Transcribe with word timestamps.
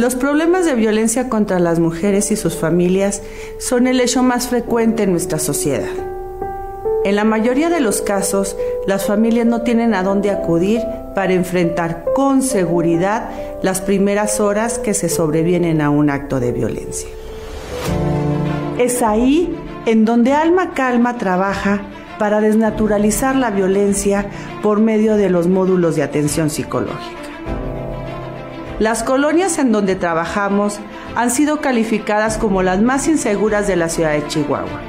Los 0.00 0.14
problemas 0.14 0.64
de 0.64 0.74
violencia 0.76 1.28
contra 1.28 1.58
las 1.58 1.78
mujeres 1.78 2.30
y 2.30 2.36
sus 2.36 2.56
familias 2.56 3.20
son 3.58 3.86
el 3.86 4.00
hecho 4.00 4.22
más 4.22 4.48
frecuente 4.48 5.02
en 5.02 5.10
nuestra 5.10 5.38
sociedad. 5.38 5.90
En 7.04 7.16
la 7.16 7.24
mayoría 7.24 7.68
de 7.68 7.80
los 7.80 8.00
casos, 8.00 8.56
las 8.86 9.04
familias 9.04 9.44
no 9.44 9.60
tienen 9.60 9.92
a 9.92 10.02
dónde 10.02 10.30
acudir 10.30 10.80
para 11.14 11.34
enfrentar 11.34 12.06
con 12.14 12.40
seguridad 12.40 13.28
las 13.62 13.82
primeras 13.82 14.40
horas 14.40 14.78
que 14.78 14.94
se 14.94 15.10
sobrevienen 15.10 15.82
a 15.82 15.90
un 15.90 16.08
acto 16.08 16.40
de 16.40 16.52
violencia. 16.52 17.10
Es 18.78 19.02
ahí 19.02 19.54
en 19.84 20.06
donde 20.06 20.32
Alma 20.32 20.72
Calma 20.72 21.18
trabaja 21.18 21.82
para 22.18 22.40
desnaturalizar 22.40 23.36
la 23.36 23.50
violencia 23.50 24.30
por 24.62 24.80
medio 24.80 25.18
de 25.18 25.28
los 25.28 25.46
módulos 25.46 25.94
de 25.94 26.04
atención 26.04 26.48
psicológica. 26.48 27.20
Las 28.80 29.02
colonias 29.02 29.58
en 29.58 29.72
donde 29.72 29.94
trabajamos 29.94 30.78
han 31.14 31.30
sido 31.30 31.60
calificadas 31.60 32.38
como 32.38 32.62
las 32.62 32.80
más 32.80 33.08
inseguras 33.08 33.66
de 33.68 33.76
la 33.76 33.90
ciudad 33.90 34.12
de 34.12 34.26
Chihuahua. 34.26 34.80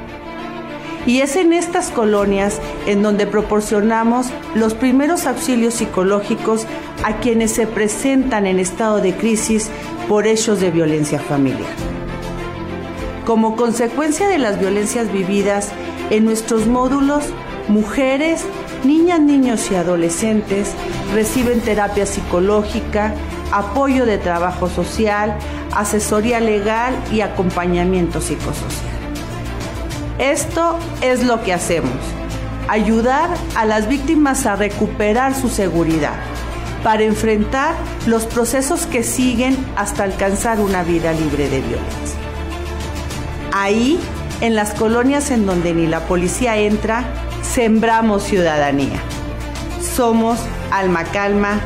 Y 1.04 1.20
es 1.20 1.36
en 1.36 1.52
estas 1.52 1.90
colonias 1.90 2.58
en 2.86 3.02
donde 3.02 3.26
proporcionamos 3.26 4.28
los 4.54 4.72
primeros 4.72 5.26
auxilios 5.26 5.74
psicológicos 5.74 6.64
a 7.04 7.18
quienes 7.18 7.52
se 7.52 7.66
presentan 7.66 8.46
en 8.46 8.60
estado 8.60 9.02
de 9.02 9.14
crisis 9.14 9.68
por 10.08 10.26
hechos 10.26 10.58
de 10.58 10.70
violencia 10.70 11.18
familiar. 11.18 11.70
Como 13.26 13.56
consecuencia 13.56 14.26
de 14.26 14.38
las 14.38 14.58
violencias 14.58 15.12
vividas 15.12 15.68
en 16.08 16.24
nuestros 16.24 16.66
módulos, 16.66 17.24
mujeres, 17.68 18.46
niñas, 18.84 19.20
niños 19.20 19.70
y 19.70 19.74
adolescentes 19.74 20.70
reciben 21.12 21.60
terapia 21.60 22.06
psicológica, 22.06 23.12
apoyo 23.52 24.06
de 24.06 24.18
trabajo 24.18 24.68
social, 24.68 25.36
asesoría 25.74 26.40
legal 26.40 26.94
y 27.12 27.20
acompañamiento 27.20 28.20
psicosocial. 28.20 28.92
Esto 30.18 30.78
es 31.00 31.24
lo 31.24 31.42
que 31.42 31.52
hacemos, 31.52 31.96
ayudar 32.68 33.30
a 33.56 33.64
las 33.64 33.88
víctimas 33.88 34.46
a 34.46 34.56
recuperar 34.56 35.34
su 35.34 35.48
seguridad 35.48 36.14
para 36.82 37.04
enfrentar 37.04 37.74
los 38.06 38.26
procesos 38.26 38.86
que 38.86 39.02
siguen 39.02 39.56
hasta 39.76 40.04
alcanzar 40.04 40.60
una 40.60 40.82
vida 40.82 41.12
libre 41.12 41.48
de 41.48 41.60
violencia. 41.60 42.18
Ahí, 43.52 44.00
en 44.40 44.54
las 44.54 44.74
colonias 44.74 45.30
en 45.30 45.46
donde 45.46 45.74
ni 45.74 45.86
la 45.86 46.00
policía 46.06 46.56
entra, 46.56 47.04
sembramos 47.42 48.24
ciudadanía. 48.24 49.00
Somos 49.80 50.38
alma 50.70 51.04
calma, 51.04 51.60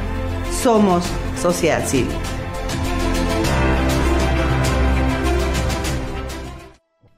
somos 0.62 1.04
sociedad 1.40 1.86
civil. 1.86 2.08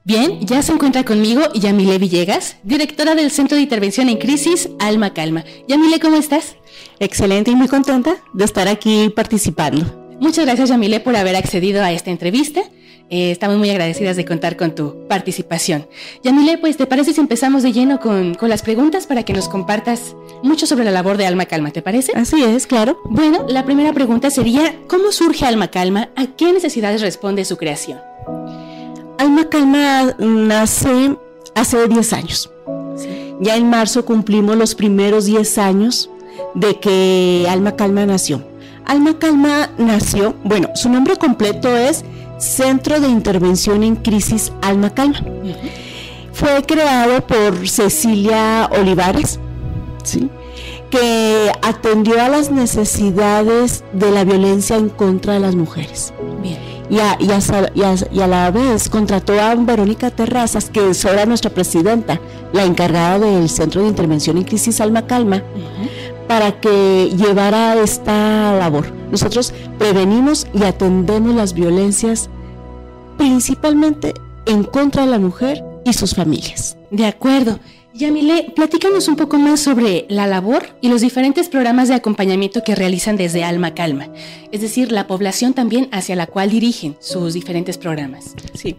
Bien, 0.09 0.39
ya 0.41 0.63
se 0.63 0.71
encuentra 0.71 1.05
conmigo 1.05 1.41
Yamile 1.53 1.99
Villegas, 1.99 2.55
directora 2.63 3.13
del 3.13 3.29
Centro 3.29 3.57
de 3.57 3.61
Intervención 3.61 4.09
en 4.09 4.17
Crisis 4.17 4.67
Alma 4.79 5.13
Calma. 5.13 5.43
Yamile, 5.67 5.99
¿cómo 5.99 6.17
estás? 6.17 6.55
Excelente 6.99 7.51
y 7.51 7.55
muy 7.55 7.67
contenta 7.67 8.15
de 8.33 8.43
estar 8.43 8.67
aquí 8.67 9.09
participando. 9.15 10.15
Muchas 10.19 10.45
gracias 10.45 10.69
Yamile 10.69 10.99
por 10.99 11.15
haber 11.15 11.35
accedido 11.35 11.83
a 11.83 11.91
esta 11.91 12.09
entrevista. 12.09 12.61
Eh, 13.11 13.31
estamos 13.31 13.57
muy 13.57 13.71
agradecidas 13.71 14.15
de 14.17 14.25
contar 14.25 14.55
con 14.55 14.75
tu 14.75 15.07
participación. 15.07 15.87
Yamile, 16.23 16.59
pues, 16.59 16.77
¿te 16.77 16.85
parece 16.85 17.13
si 17.13 17.19
empezamos 17.19 17.63
de 17.63 17.71
lleno 17.71 17.99
con, 17.99 18.35
con, 18.35 18.49
las 18.49 18.61
preguntas 18.61 19.07
para 19.07 19.23
que 19.23 19.33
nos 19.33 19.49
compartas 19.49 20.15
mucho 20.43 20.67
sobre 20.67 20.85
la 20.85 20.91
labor 20.91 21.17
de 21.17 21.25
Alma 21.25 21.45
Calma? 21.45 21.71
¿Te 21.71 21.81
parece? 21.81 22.11
Así 22.15 22.43
es, 22.43 22.67
claro. 22.67 22.99
Bueno, 23.05 23.47
la 23.49 23.65
primera 23.65 23.93
pregunta 23.93 24.29
sería, 24.29 24.75
¿cómo 24.87 25.11
surge 25.11 25.45
Alma 25.45 25.69
Calma? 25.69 26.09
¿A 26.15 26.27
qué 26.35 26.53
necesidades 26.53 27.01
responde 27.01 27.45
su 27.45 27.57
creación? 27.57 27.99
Alma 29.17 29.49
Calma 29.49 30.15
nace 30.19 31.15
hace 31.55 31.87
10 31.87 32.13
años. 32.13 32.51
Sí. 32.95 33.33
Ya 33.39 33.57
en 33.57 33.69
marzo 33.71 34.05
cumplimos 34.05 34.55
los 34.55 34.75
primeros 34.75 35.25
10 35.25 35.57
años 35.57 36.11
de 36.53 36.79
que 36.79 37.47
Alma 37.49 37.75
Calma 37.75 38.05
nació. 38.05 38.43
Alma 38.85 39.17
Calma 39.17 39.71
nació, 39.77 40.35
bueno, 40.43 40.69
su 40.75 40.89
nombre 40.89 41.15
completo 41.15 41.75
es 41.75 42.03
Centro 42.39 42.99
de 42.99 43.09
Intervención 43.09 43.83
en 43.83 43.95
Crisis 43.97 44.51
Alma 44.61 44.89
Calma. 44.91 45.23
Fue 46.33 46.63
creado 46.65 47.25
por 47.27 47.67
Cecilia 47.67 48.69
Olivares, 48.71 49.39
¿sí? 50.03 50.29
que 50.89 51.51
atendió 51.61 52.21
a 52.21 52.29
las 52.29 52.49
necesidades 52.49 53.83
de 53.93 54.11
la 54.11 54.23
violencia 54.23 54.77
en 54.77 54.89
contra 54.89 55.33
de 55.33 55.39
las 55.41 55.55
mujeres. 55.55 56.13
Y, 56.89 56.97
a, 56.97 57.17
y, 57.19 57.29
a, 57.29 57.95
y, 58.11 58.19
a, 58.19 58.27
la 58.27 58.49
vez 58.49 58.89
contrató 58.89 59.39
a 59.39 59.53
Verónica 59.53 60.09
Terrazas, 60.09 60.71
que 60.71 60.89
es 60.89 61.05
ahora 61.05 61.27
nuestra 61.27 61.51
presidenta, 61.51 62.19
la 62.51 62.63
encargada 62.63 63.19
del 63.19 63.47
Centro 63.47 63.81
de 63.81 63.89
Intervención 63.89 64.37
en 64.37 64.43
Crisis 64.43 64.81
Alma 64.81 65.05
Calma, 65.05 65.43
para 66.29 66.61
que 66.61 67.09
llevara 67.17 67.81
esta 67.81 68.53
labor. 68.53 68.93
Nosotros 69.09 69.51
prevenimos 69.79 70.45
y 70.53 70.61
atendemos 70.61 71.33
las 71.33 71.55
violencias 71.55 72.29
principalmente 73.17 74.13
en 74.45 74.63
contra 74.63 75.05
de 75.05 75.09
la 75.09 75.17
mujer 75.17 75.63
y 75.85 75.93
sus 75.93 76.13
familias. 76.13 76.77
De 76.91 77.07
acuerdo. 77.07 77.59
Yamile, 77.95 78.53
platícanos 78.55 79.07
un 79.07 79.15
poco 79.15 79.39
más 79.39 79.59
sobre 79.59 80.05
la 80.07 80.27
labor 80.27 80.67
y 80.81 80.89
los 80.89 81.01
diferentes 81.01 81.49
programas 81.49 81.87
de 81.87 81.95
acompañamiento 81.95 82.63
que 82.63 82.75
realizan 82.75 83.17
desde 83.17 83.43
Alma 83.43 83.73
Calma, 83.73 84.09
es 84.51 84.61
decir, 84.61 84.91
la 84.91 85.07
población 85.07 85.53
también 85.55 85.89
hacia 85.91 86.15
la 86.15 86.27
cual 86.27 86.51
dirigen 86.51 86.95
sus 86.99 87.33
diferentes 87.33 87.79
programas. 87.79 88.35
Sí. 88.53 88.75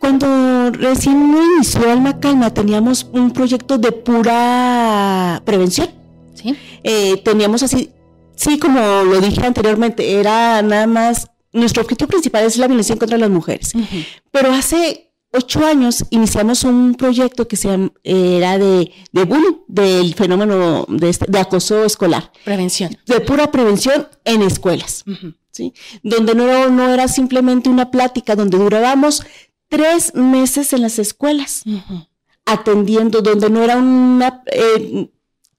Cuando 0.00 0.70
recién 0.70 1.30
inició 1.56 1.92
Alma 1.92 2.18
Calma 2.18 2.54
teníamos 2.54 3.06
un 3.12 3.32
proyecto 3.32 3.76
de 3.76 3.92
pura 3.92 5.42
prevención. 5.44 5.97
Sí. 6.42 6.56
Eh, 6.84 7.16
teníamos 7.24 7.62
así, 7.62 7.90
sí, 8.36 8.58
como 8.58 8.80
lo 8.80 9.20
dije 9.20 9.44
anteriormente, 9.44 10.20
era 10.20 10.62
nada 10.62 10.86
más, 10.86 11.30
nuestro 11.52 11.82
objetivo 11.82 12.08
principal 12.08 12.44
es 12.44 12.56
la 12.56 12.66
violencia 12.66 12.96
contra 12.96 13.18
las 13.18 13.30
mujeres. 13.30 13.74
Uh 13.74 13.80
-huh. 13.80 14.06
Pero 14.30 14.52
hace 14.52 15.08
ocho 15.32 15.64
años 15.64 16.04
iniciamos 16.10 16.64
un 16.64 16.94
proyecto 16.94 17.46
que 17.48 17.56
se 17.56 17.90
era 18.04 18.58
de, 18.58 18.92
de 19.12 19.24
bullying, 19.24 19.58
del 19.66 20.14
fenómeno 20.14 20.86
de, 20.88 21.08
este, 21.08 21.26
de, 21.28 21.38
acoso 21.38 21.84
escolar. 21.84 22.32
Prevención. 22.44 22.96
De 23.06 23.20
pura 23.20 23.50
prevención 23.50 24.08
en 24.24 24.42
escuelas. 24.42 25.04
Uh 25.06 25.10
-huh. 25.12 25.34
¿sí? 25.50 25.74
Donde 26.02 26.34
no, 26.34 26.70
no 26.70 26.88
era 26.88 27.08
simplemente 27.08 27.68
una 27.68 27.90
plática, 27.90 28.36
donde 28.36 28.58
durábamos 28.58 29.22
tres 29.68 30.14
meses 30.14 30.72
en 30.72 30.82
las 30.82 30.98
escuelas. 30.98 31.62
Uh 31.66 31.70
-huh. 31.72 32.08
Atendiendo, 32.46 33.20
donde 33.20 33.50
no 33.50 33.62
era 33.62 33.76
una... 33.76 34.42
Eh, 34.50 35.10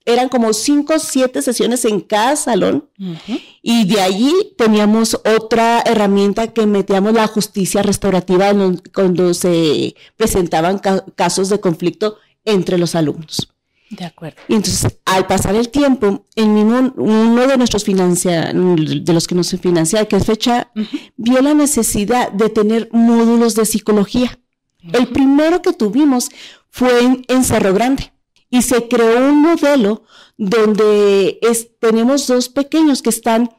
eran 0.06 0.30
como 0.30 0.54
cinco 0.54 0.96
o 0.96 1.00
siete 1.00 1.42
sesiones 1.42 1.86
en 1.86 2.00
cada 2.00 2.36
salón 2.36 2.90
uh 3.00 3.04
-huh. 3.04 3.42
y 3.62 3.86
de 3.86 4.02
allí 4.02 4.34
teníamos 4.58 5.20
otra 5.38 5.82
herramienta 5.86 6.48
que 6.48 6.66
metíamos 6.66 7.14
la 7.14 7.28
justicia 7.28 7.84
restaurativa 7.84 8.52
cuando 8.94 9.34
se 9.34 9.96
presentaban 10.18 10.80
ca 10.80 11.06
casos 11.16 11.50
de 11.50 11.60
conflicto 11.60 12.18
entre 12.46 12.78
los 12.78 12.96
alumnos. 12.96 13.50
De 13.92 14.06
acuerdo. 14.06 14.38
Y 14.48 14.54
entonces, 14.54 14.98
al 15.06 15.26
pasar 15.26 15.56
el 15.56 15.69
tiempo, 15.69 16.24
en 16.36 16.50
uno, 16.50 16.94
uno 16.96 17.48
de 17.48 17.57
nuestros 17.57 17.84
financia, 17.84 18.54
de 18.54 19.13
los 19.13 19.28
que 19.28 19.34
nos 19.34 19.50
financia, 19.50 20.06
que 20.06 20.16
es 20.16 20.25
fecha, 20.25 20.69
uh 20.75 20.80
-huh. 20.81 21.12
vio 21.18 21.42
la 21.42 21.56
necesidad 21.56 22.31
de 22.31 22.50
tener 22.50 22.90
módulos 22.92 23.56
de 23.56 23.66
psicología. 23.66 24.38
Uh 24.84 24.88
-huh. 24.90 25.00
El 25.00 25.07
primero 25.07 25.63
que 25.63 25.74
tuvimos 25.74 26.30
fue 26.69 27.04
en, 27.04 27.25
en 27.28 27.44
Cerro 27.44 27.74
Grande 27.74 28.12
y 28.50 28.62
se 28.62 28.88
creó 28.88 29.30
un 29.30 29.42
modelo 29.42 30.04
donde 30.38 31.40
es, 31.42 31.69
tenemos 31.80 32.28
dos 32.28 32.50
pequeños 32.50 33.01
que 33.01 33.10
están, 33.10 33.56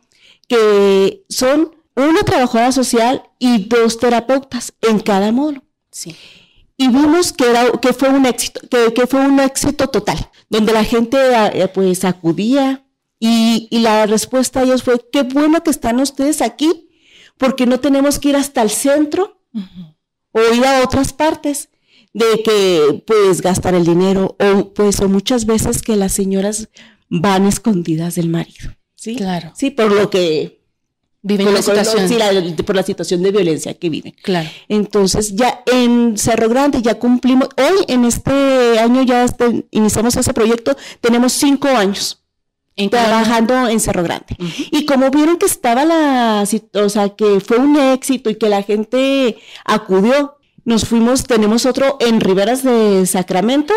que 0.48 1.25
son 1.28 1.75
una 1.94 2.22
trabajadora 2.22 2.72
social 2.72 3.22
y 3.38 3.66
dos 3.66 3.98
terapeutas 3.98 4.72
en 4.81 5.00
cada 5.00 5.32
módulo. 5.32 5.62
Sí. 5.90 6.16
Y 6.76 6.88
vimos 6.88 7.32
que, 7.32 7.50
era, 7.50 7.70
que 7.72 7.92
fue 7.92 8.08
un 8.08 8.25
éxito, 8.25 8.60
que, 8.69 8.94
que 8.94 9.06
fue 9.06 9.20
un 9.20 9.38
éxito 9.38 9.88
total, 9.88 10.19
donde 10.48 10.72
la 10.72 10.84
gente 10.84 11.19
eh, 11.52 11.69
pues 11.69 12.04
acudía 12.04 12.87
y, 13.19 13.69
y 13.70 13.81
la 13.81 14.06
respuesta 14.06 14.60
a 14.60 14.62
ellos 14.62 14.82
fue, 14.82 14.94
qué 15.12 15.22
bueno 15.22 15.62
que 15.62 15.70
están 15.70 16.00
ustedes 16.00 16.40
aquí, 16.40 16.88
porque 17.37 17.66
no 17.66 17.81
tenemos 17.81 18.19
que 18.19 18.31
ir 18.31 18.37
hasta 18.37 18.62
el 18.62 18.70
centro 18.70 19.38
uh 19.52 19.58
-huh. 19.60 19.96
o 20.32 20.54
ir 20.54 20.64
a 20.64 20.82
otras 20.82 21.12
partes 21.12 21.69
de 22.12 22.42
que 22.42 23.02
pues 23.06 23.40
gastar 23.40 23.74
el 23.74 23.84
dinero 23.84 24.36
o 24.38 24.72
pues 24.74 25.00
o 25.00 25.08
muchas 25.08 25.46
veces 25.46 25.82
que 25.82 25.96
las 25.96 26.12
señoras 26.12 26.68
van 27.08 27.46
escondidas 27.46 28.14
del 28.14 28.28
marido. 28.28 28.70
¿sí? 29.00 29.16
Claro. 29.16 29.52
Sí, 29.54 29.70
por 29.70 29.90
lo 29.90 30.10
que 30.10 30.60
viven 31.22 31.52
la 31.52 31.62
situación. 31.62 32.08
Sí, 32.08 32.16
la, 32.16 32.30
por 32.64 32.76
la 32.76 32.82
situación 32.82 33.22
de 33.22 33.30
violencia 33.30 33.74
que 33.74 33.88
viven. 33.88 34.14
Claro. 34.22 34.48
Entonces, 34.68 35.34
ya 35.34 35.62
en 35.66 36.18
Cerro 36.18 36.48
Grande 36.48 36.82
ya 36.82 36.98
cumplimos, 36.98 37.48
hoy 37.56 37.84
en 37.88 38.04
este 38.04 38.78
año 38.78 39.02
ya 39.02 39.24
este, 39.24 39.66
iniciamos 39.70 40.16
ese 40.16 40.34
proyecto, 40.34 40.76
tenemos 41.00 41.32
cinco 41.32 41.68
años. 41.68 42.22
trabajando 42.90 43.68
en 43.68 43.80
Cerro 43.80 44.02
Grande. 44.02 44.36
Y 44.70 44.84
como 44.84 45.10
vieron 45.10 45.38
que 45.38 45.46
estaba 45.46 45.84
la, 45.84 46.44
o 46.74 46.88
sea, 46.88 47.10
que 47.10 47.40
fue 47.40 47.58
un 47.58 47.76
éxito 47.76 48.30
y 48.30 48.36
que 48.36 48.48
la 48.48 48.62
gente 48.62 49.38
acudió, 49.64 50.36
nos 50.64 50.84
fuimos, 50.86 51.24
tenemos 51.24 51.66
otro 51.66 51.96
en 52.00 52.20
Riberas 52.20 52.62
de 52.62 53.06
Sacramento 53.06 53.74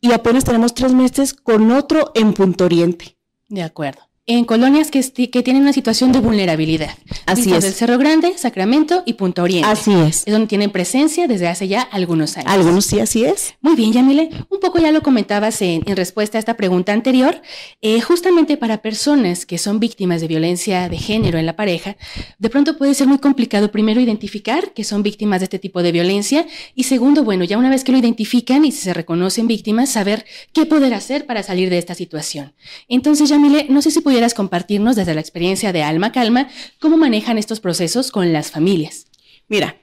y 0.00 0.12
apenas 0.12 0.44
tenemos 0.44 0.74
tres 0.74 0.92
meses 0.92 1.34
con 1.34 1.70
otro 1.70 2.12
en 2.14 2.32
Punto 2.34 2.64
Oriente. 2.64 3.16
De 3.48 3.62
acuerdo 3.62 4.09
en 4.36 4.44
colonias 4.44 4.92
que, 4.92 5.02
que, 5.28 5.42
tienen 5.42 5.62
una 5.62 5.72
situación 5.72 6.12
de 6.12 6.20
vulnerabilidad. 6.20 6.96
Así 7.26 7.52
es. 7.52 7.64
Del 7.64 7.72
Cerro 7.72 7.98
Grande, 7.98 8.38
Sacramento 8.38 9.02
y 9.04 9.14
Punto 9.14 9.42
Oriente. 9.42 9.68
Así 9.68 9.92
es. 9.92 10.22
Es 10.24 10.32
donde 10.32 10.46
tienen 10.46 10.70
presencia 10.70 11.26
desde 11.26 11.48
hace 11.48 11.66
ya 11.66 11.82
algunos 11.82 12.36
años. 12.36 12.50
Algunos 12.50 12.86
sí, 12.86 13.00
así 13.00 13.24
es. 13.24 13.54
Muy 13.60 13.74
bien, 13.74 13.92
Yamile. 13.92 14.30
Un 14.48 14.60
poco 14.60 14.78
ya 14.78 14.92
lo 14.92 15.02
comentabas 15.02 15.60
en, 15.62 15.84
respuesta 15.96 16.38
a 16.38 16.40
esta 16.40 16.56
pregunta 16.56 16.92
anterior. 16.92 17.42
Eh, 17.82 18.00
justamente 18.00 18.56
para 18.56 18.82
personas 18.82 19.46
que 19.46 19.58
son 19.58 19.80
víctimas 19.80 20.20
de 20.20 20.28
violencia 20.28 20.88
de 20.88 20.98
género 20.98 21.38
en 21.38 21.46
la 21.46 21.56
pareja, 21.56 21.96
de 22.38 22.50
pronto 22.50 22.78
puede 22.78 22.94
ser 22.94 23.08
muy 23.08 23.18
complicado 23.18 23.72
primero 23.72 24.00
identificar 24.00 24.72
que 24.72 24.84
son 24.84 25.02
víctimas 25.02 25.40
de 25.40 25.44
este 25.44 25.58
tipo 25.58 25.82
de 25.82 25.90
violencia 25.90 26.46
y 26.76 26.84
segundo, 26.84 27.24
bueno, 27.24 27.42
ya 27.42 27.58
una 27.58 27.70
vez 27.70 27.82
que 27.82 27.90
lo 27.90 27.98
identifican 27.98 28.64
y 28.64 28.70
se 28.70 28.94
reconocen 28.94 29.48
víctimas, 29.48 29.90
saber 29.90 30.24
qué 30.52 30.66
poder 30.66 30.94
hacer 30.94 31.26
para 31.26 31.42
salir 31.42 31.68
de 31.68 31.78
esta 31.78 31.96
situación. 31.96 32.52
Entonces, 32.88 33.28
Yamile, 33.28 33.66
no 33.68 33.82
sé 33.82 33.90
si 33.90 34.00
pudiera 34.00 34.19
compartirnos 34.34 34.96
desde 34.96 35.14
la 35.14 35.20
experiencia 35.20 35.72
de 35.72 35.82
Alma 35.82 36.12
Calma 36.12 36.48
cómo 36.78 36.96
manejan 36.96 37.38
estos 37.38 37.60
procesos 37.60 38.10
con 38.10 38.32
las 38.32 38.50
familias. 38.50 39.06
Mira, 39.48 39.76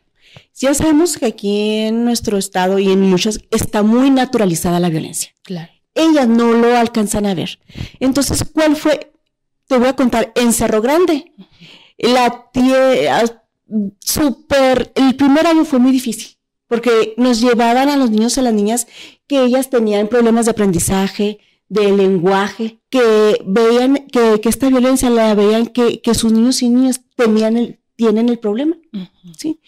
ya 0.55 0.73
sabemos 0.73 1.17
que 1.17 1.27
aquí 1.27 1.81
en 1.81 2.05
nuestro 2.05 2.37
estado 2.37 2.79
y 2.79 2.91
en 2.91 3.01
muchas 3.01 3.39
está 3.51 3.83
muy 3.83 4.09
naturalizada 4.09 4.79
la 4.79 4.89
violencia. 4.89 5.31
Claro. 5.43 5.71
Ellas 5.93 6.27
no 6.27 6.53
lo 6.53 6.75
alcanzan 6.77 7.25
a 7.25 7.33
ver. 7.33 7.59
Entonces, 7.99 8.43
¿cuál 8.53 8.75
fue? 8.75 9.11
Te 9.67 9.77
voy 9.77 9.87
a 9.87 9.95
contar, 9.95 10.31
en 10.35 10.53
Cerro 10.53 10.81
Grande, 10.81 11.33
la 11.97 12.49
tía, 12.51 13.23
super, 13.99 14.91
el 14.95 15.15
primer 15.15 15.47
año 15.47 15.65
fue 15.65 15.79
muy 15.79 15.91
difícil, 15.91 16.37
porque 16.67 17.13
nos 17.17 17.41
llevaban 17.41 17.89
a 17.89 17.97
los 17.97 18.09
niños 18.11 18.37
y 18.37 18.39
a 18.39 18.43
las 18.43 18.53
niñas 18.53 18.87
que 19.27 19.43
ellas 19.43 19.69
tenían 19.69 20.07
problemas 20.07 20.45
de 20.45 20.51
aprendizaje, 20.51 21.39
de 21.69 21.91
lenguaje, 21.91 22.79
que 22.89 23.41
veían 23.45 24.07
que, 24.11 24.39
esta 24.43 24.69
violencia 24.69 25.09
la 25.09 25.35
veían 25.35 25.67
que, 25.67 26.01
sus 26.13 26.31
niños 26.31 26.61
y 26.61 26.69
niñas 26.69 27.01
tenían 27.15 27.57
el, 27.57 27.79
tienen 27.95 28.29
el 28.29 28.39
problema. 28.39 28.77
¿sí? 29.35 29.59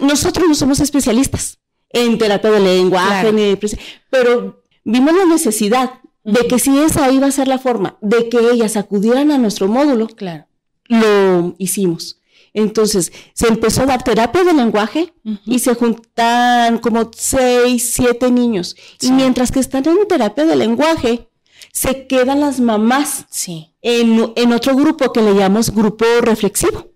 nosotros 0.00 0.46
no 0.48 0.54
somos 0.54 0.80
especialistas 0.80 1.58
en 1.90 2.18
terapia 2.18 2.50
de 2.50 2.60
lenguaje, 2.60 3.58
pero 4.10 4.62
vimos 4.84 5.14
la 5.14 5.24
necesidad 5.24 6.00
de 6.24 6.46
que 6.48 6.58
si 6.58 6.76
esa 6.78 7.10
iba 7.10 7.28
a 7.28 7.30
ser 7.30 7.48
la 7.48 7.58
forma 7.58 7.96
de 8.00 8.28
que 8.28 8.38
ellas 8.50 8.76
acudieran 8.76 9.30
a 9.30 9.38
nuestro 9.38 9.68
módulo, 9.68 10.08
claro. 10.08 10.46
lo 10.88 11.54
hicimos. 11.58 12.20
Entonces, 12.52 13.12
se 13.34 13.48
empezó 13.48 13.82
a 13.82 13.86
dar 13.86 14.02
terapia 14.02 14.42
de 14.42 14.54
lenguaje 14.54 15.12
y 15.44 15.58
se 15.58 15.74
juntan 15.74 16.78
como 16.78 17.10
seis, 17.14 17.92
siete 17.94 18.30
niños. 18.30 18.76
Y 19.02 19.12
mientras 19.12 19.52
que 19.52 19.60
están 19.60 19.86
en 19.86 20.08
terapia 20.08 20.46
de 20.46 20.56
lenguaje, 20.56 21.28
se 21.72 22.06
quedan 22.06 22.40
las 22.40 22.60
mamás 22.60 23.26
sí. 23.30 23.74
en, 23.82 24.32
en 24.36 24.52
otro 24.52 24.74
grupo 24.76 25.12
que 25.12 25.22
le 25.22 25.34
llamamos 25.34 25.74
grupo 25.74 26.04
reflexivo. 26.22 26.90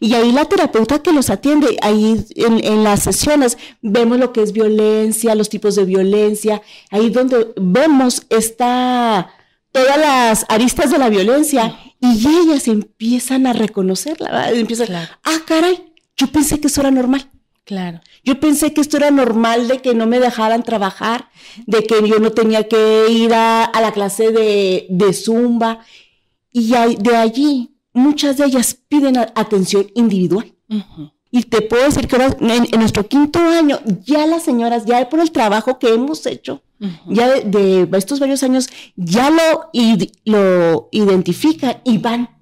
Y 0.00 0.14
ahí 0.14 0.32
la 0.32 0.46
terapeuta 0.46 1.00
que 1.00 1.12
los 1.12 1.28
atiende, 1.28 1.76
ahí 1.82 2.24
en, 2.34 2.64
en, 2.64 2.82
las 2.84 3.02
sesiones 3.02 3.58
vemos 3.82 4.18
lo 4.18 4.32
que 4.32 4.42
es 4.42 4.52
violencia, 4.52 5.34
los 5.34 5.50
tipos 5.50 5.74
de 5.74 5.84
violencia, 5.84 6.62
ahí 6.90 7.10
donde 7.10 7.52
vemos 7.56 8.22
esta, 8.30 9.30
todas 9.72 9.98
las 9.98 10.46
aristas 10.48 10.90
de 10.90 10.98
la 10.98 11.10
violencia 11.10 11.78
y 12.00 12.26
ellas 12.26 12.68
empiezan 12.68 13.46
a 13.46 13.52
reconocerla, 13.52 14.50
empiezan, 14.50 14.94
ah, 14.94 15.38
caray, 15.46 15.92
yo 16.16 16.28
pensé 16.28 16.60
que 16.60 16.68
eso 16.68 16.80
era 16.80 16.90
normal. 16.90 17.30
Claro. 17.66 18.00
Yo 18.22 18.38
pensé 18.38 18.72
que 18.72 18.80
esto 18.80 18.96
era 18.96 19.10
normal 19.10 19.66
de 19.66 19.82
que 19.82 19.92
no 19.92 20.06
me 20.06 20.20
dejaran 20.20 20.62
trabajar, 20.62 21.30
de 21.66 21.82
que 21.82 22.08
yo 22.08 22.20
no 22.20 22.30
tenía 22.30 22.68
que 22.68 23.08
ir 23.10 23.34
a, 23.34 23.72
la 23.74 23.90
clase 23.90 24.30
de, 24.30 25.12
zumba. 25.12 25.80
Y 26.52 26.70
de 26.70 27.16
allí, 27.16 27.76
muchas 27.92 28.36
de 28.36 28.44
ellas 28.44 28.78
piden 28.88 29.16
atención 29.16 29.88
individual. 29.96 30.54
Y 31.32 31.42
te 31.42 31.60
puedo 31.60 31.82
decir 31.82 32.06
que 32.06 32.16
en, 32.16 32.78
nuestro 32.78 33.08
quinto 33.08 33.40
año, 33.40 33.80
ya 34.04 34.28
las 34.28 34.44
señoras, 34.44 34.86
ya 34.86 35.08
por 35.08 35.18
el 35.18 35.32
trabajo 35.32 35.80
que 35.80 35.92
hemos 35.92 36.24
hecho, 36.26 36.62
ya 37.08 37.40
de, 37.40 37.88
estos 37.94 38.20
varios 38.20 38.44
años, 38.44 38.68
ya 38.94 39.28
lo, 39.30 39.70
lo 40.24 40.88
identifican 40.92 41.78
y 41.82 41.98
van 41.98 42.35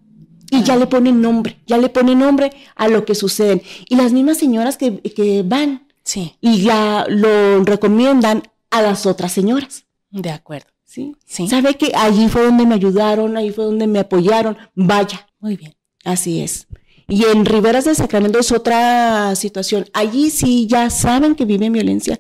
y 0.55 0.63
ya 0.63 0.77
le 0.77 0.87
ponen 0.87 1.21
nombre, 1.21 1.59
ya 1.67 1.79
le 1.79 1.89
ponen 1.89 2.21
nombre 2.21 2.53
a 2.77 2.89
lo 2.89 3.05
que 3.05 3.15
sucede. 3.15 3.63
Y 3.89 3.97
las 3.97 4.13
mismas 4.13 4.39
señoras 4.39 4.77
que, 4.77 5.43
van 5.45 5.87
sí. 6.03 6.37
y 6.41 6.63
ya 6.63 7.07
lo 7.09 7.65
recomiendan 7.65 8.43
a 8.71 8.83
las 8.83 9.07
otras 9.07 9.33
señoras. 9.33 9.85
De 10.11 10.31
acuerdo. 10.31 10.67
Sí. 10.85 11.17
sí. 11.27 11.49
Sabe 11.49 11.75
que 11.77 11.93
allí 11.95 12.29
fue 12.29 12.45
donde 12.45 12.67
me 12.67 12.75
ayudaron, 12.75 13.37
ahí 13.37 13.51
fue 13.51 13.65
donde 13.65 13.87
me 13.87 13.99
apoyaron. 13.99 14.57
Vaya. 14.75 15.27
Muy 15.41 15.57
bien. 15.57 15.75
Así 16.05 16.41
es. 16.41 16.69
Y 17.09 17.25
en 17.25 17.45
Riberas 17.45 17.85
del 17.85 17.97
Sacramento 17.97 18.39
es 18.39 18.53
otra 18.53 19.35
situación. 19.35 19.87
Allí 19.93 20.31
sí 20.31 20.67
ya 20.67 20.89
saben 20.91 21.35
que 21.35 21.45
viven 21.45 21.73
violencia. 21.73 22.19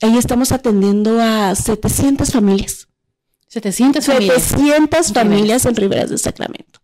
Ahí 0.00 0.16
estamos 0.16 0.52
atendiendo 0.52 1.20
a 1.20 1.54
700 1.54 2.30
familias. 2.30 2.88
700 3.48 4.06
familias. 4.06 4.42
700 4.42 5.12
familias 5.12 5.66
en 5.66 5.74
Riberas 5.74 6.10
del 6.10 6.18
Sacramento 6.18 6.77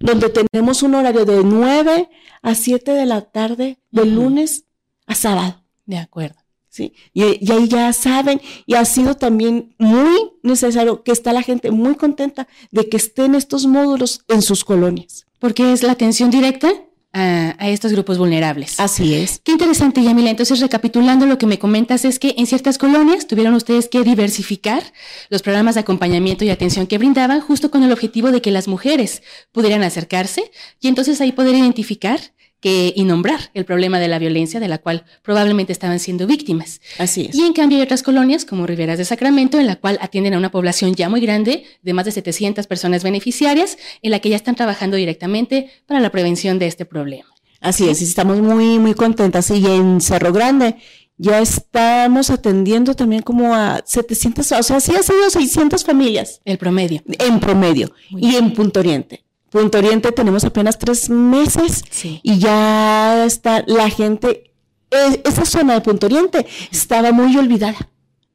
donde 0.00 0.30
tenemos 0.30 0.82
un 0.82 0.94
horario 0.94 1.24
de 1.24 1.44
9 1.44 2.08
a 2.42 2.54
7 2.54 2.92
de 2.92 3.06
la 3.06 3.20
tarde, 3.20 3.78
de 3.90 4.06
lunes 4.06 4.64
a 5.06 5.14
sábado. 5.14 5.62
De 5.86 5.98
acuerdo. 5.98 6.40
Sí, 6.68 6.94
y, 7.12 7.22
ahí 7.50 7.66
ya 7.66 7.92
saben, 7.92 8.40
y 8.64 8.74
ha 8.74 8.84
sido 8.84 9.16
también 9.16 9.74
muy 9.78 10.30
necesario 10.42 11.02
que 11.02 11.10
está 11.10 11.32
la 11.32 11.42
gente 11.42 11.72
muy 11.72 11.96
contenta 11.96 12.46
de 12.70 12.88
que 12.88 12.96
estén 12.96 13.34
estos 13.34 13.66
módulos 13.66 14.24
en 14.28 14.40
sus 14.40 14.64
colonias. 14.64 15.26
Porque 15.40 15.72
es 15.72 15.82
la 15.82 15.92
atención 15.92 16.30
directa 16.30 16.72
a, 17.12 17.68
estos 17.68 17.92
grupos 17.92 18.18
vulnerables. 18.18 18.78
Así 18.78 19.14
es. 19.14 19.40
Qué 19.44 19.52
interesante, 19.52 20.02
Yamila. 20.02 20.30
Entonces, 20.30 20.60
recapitulando 20.60 21.26
lo 21.26 21.38
que 21.38 21.46
me 21.46 21.58
comentas, 21.58 22.04
es 22.04 22.18
que 22.18 22.34
en 22.38 22.46
ciertas 22.46 22.78
colonias 22.78 23.26
tuvieron 23.26 23.54
ustedes 23.54 23.88
que 23.88 24.02
diversificar 24.02 24.82
los 25.28 25.42
programas 25.42 25.74
de 25.74 25.82
acompañamiento 25.82 26.44
y 26.44 26.50
atención 26.50 26.86
que 26.86 26.98
brindaban, 26.98 27.40
justo 27.40 27.70
con 27.70 27.82
el 27.82 27.92
objetivo 27.92 28.30
de 28.30 28.40
que 28.40 28.50
las 28.50 28.68
mujeres 28.68 29.22
pudieran 29.52 29.82
acercarse 29.82 30.50
y 30.80 30.88
entonces 30.88 31.20
ahí 31.20 31.32
poder 31.32 31.54
identificar 31.54 32.20
que, 32.60 32.92
y 32.94 33.04
nombrar 33.04 33.50
el 33.54 33.64
problema 33.64 33.98
de 33.98 34.08
la 34.08 34.18
violencia 34.18 34.60
de 34.60 34.68
la 34.68 34.78
cual 34.78 35.04
probablemente 35.22 35.72
estaban 35.72 35.98
siendo 35.98 36.26
víctimas. 36.26 36.80
Así 36.98 37.26
es. 37.28 37.34
Y 37.34 37.42
en 37.42 37.52
cambio 37.52 37.78
hay 37.78 37.82
otras 37.82 38.02
colonias, 38.02 38.44
como 38.44 38.66
Riberas 38.66 38.98
de 38.98 39.04
Sacramento, 39.04 39.58
en 39.58 39.66
la 39.66 39.76
cual 39.76 39.98
atienden 40.00 40.34
a 40.34 40.38
una 40.38 40.50
población 40.50 40.94
ya 40.94 41.08
muy 41.08 41.20
grande, 41.20 41.64
de 41.82 41.92
más 41.94 42.04
de 42.04 42.12
700 42.12 42.66
personas 42.66 43.02
beneficiarias, 43.02 43.78
en 44.02 44.10
la 44.10 44.20
que 44.20 44.28
ya 44.28 44.36
están 44.36 44.54
trabajando 44.54 44.96
directamente 44.96 45.70
para 45.86 46.00
la 46.00 46.10
prevención 46.10 46.58
de 46.58 46.66
este 46.66 46.84
problema. 46.84 47.28
Así 47.60 47.88
es, 47.88 48.00
y 48.00 48.04
estamos 48.04 48.40
muy, 48.40 48.78
muy 48.78 48.94
contentas. 48.94 49.50
Y 49.50 49.64
en 49.66 50.00
Cerro 50.00 50.32
Grande 50.32 50.76
ya 51.18 51.40
estamos 51.40 52.30
atendiendo 52.30 52.94
también 52.94 53.20
como 53.20 53.54
a 53.54 53.82
700, 53.84 54.52
o 54.52 54.62
sea, 54.62 54.80
sí 54.80 54.92
ha 54.94 55.02
sido 55.02 55.28
600 55.28 55.84
familias. 55.84 56.40
El 56.46 56.56
promedio. 56.56 57.02
En 57.18 57.40
promedio. 57.40 57.92
y 58.10 58.36
en 58.36 58.54
Punto 58.54 58.80
Oriente. 58.80 59.24
Punto 59.50 59.78
Oriente 59.78 60.12
tenemos 60.12 60.44
apenas 60.44 60.78
tres 60.78 61.10
meses 61.10 61.82
y 62.22 62.38
ya 62.38 63.24
está 63.24 63.64
la 63.66 63.90
gente, 63.90 64.52
e, 64.90 65.22
esa 65.24 65.44
zona 65.44 65.74
de 65.74 65.80
Punto 65.80 66.06
Oriente 66.06 66.46
estaba 66.70 67.10
muy 67.10 67.36
olvidada, 67.36 67.90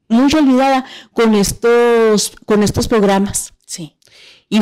muy 0.08 0.32
olvidada 0.34 0.84
con 1.12 1.34
estos, 1.34 2.32
con 2.44 2.62
estos 2.62 2.86
programas. 2.86 3.54
Sí. 3.64 3.96
Y, 4.48 4.60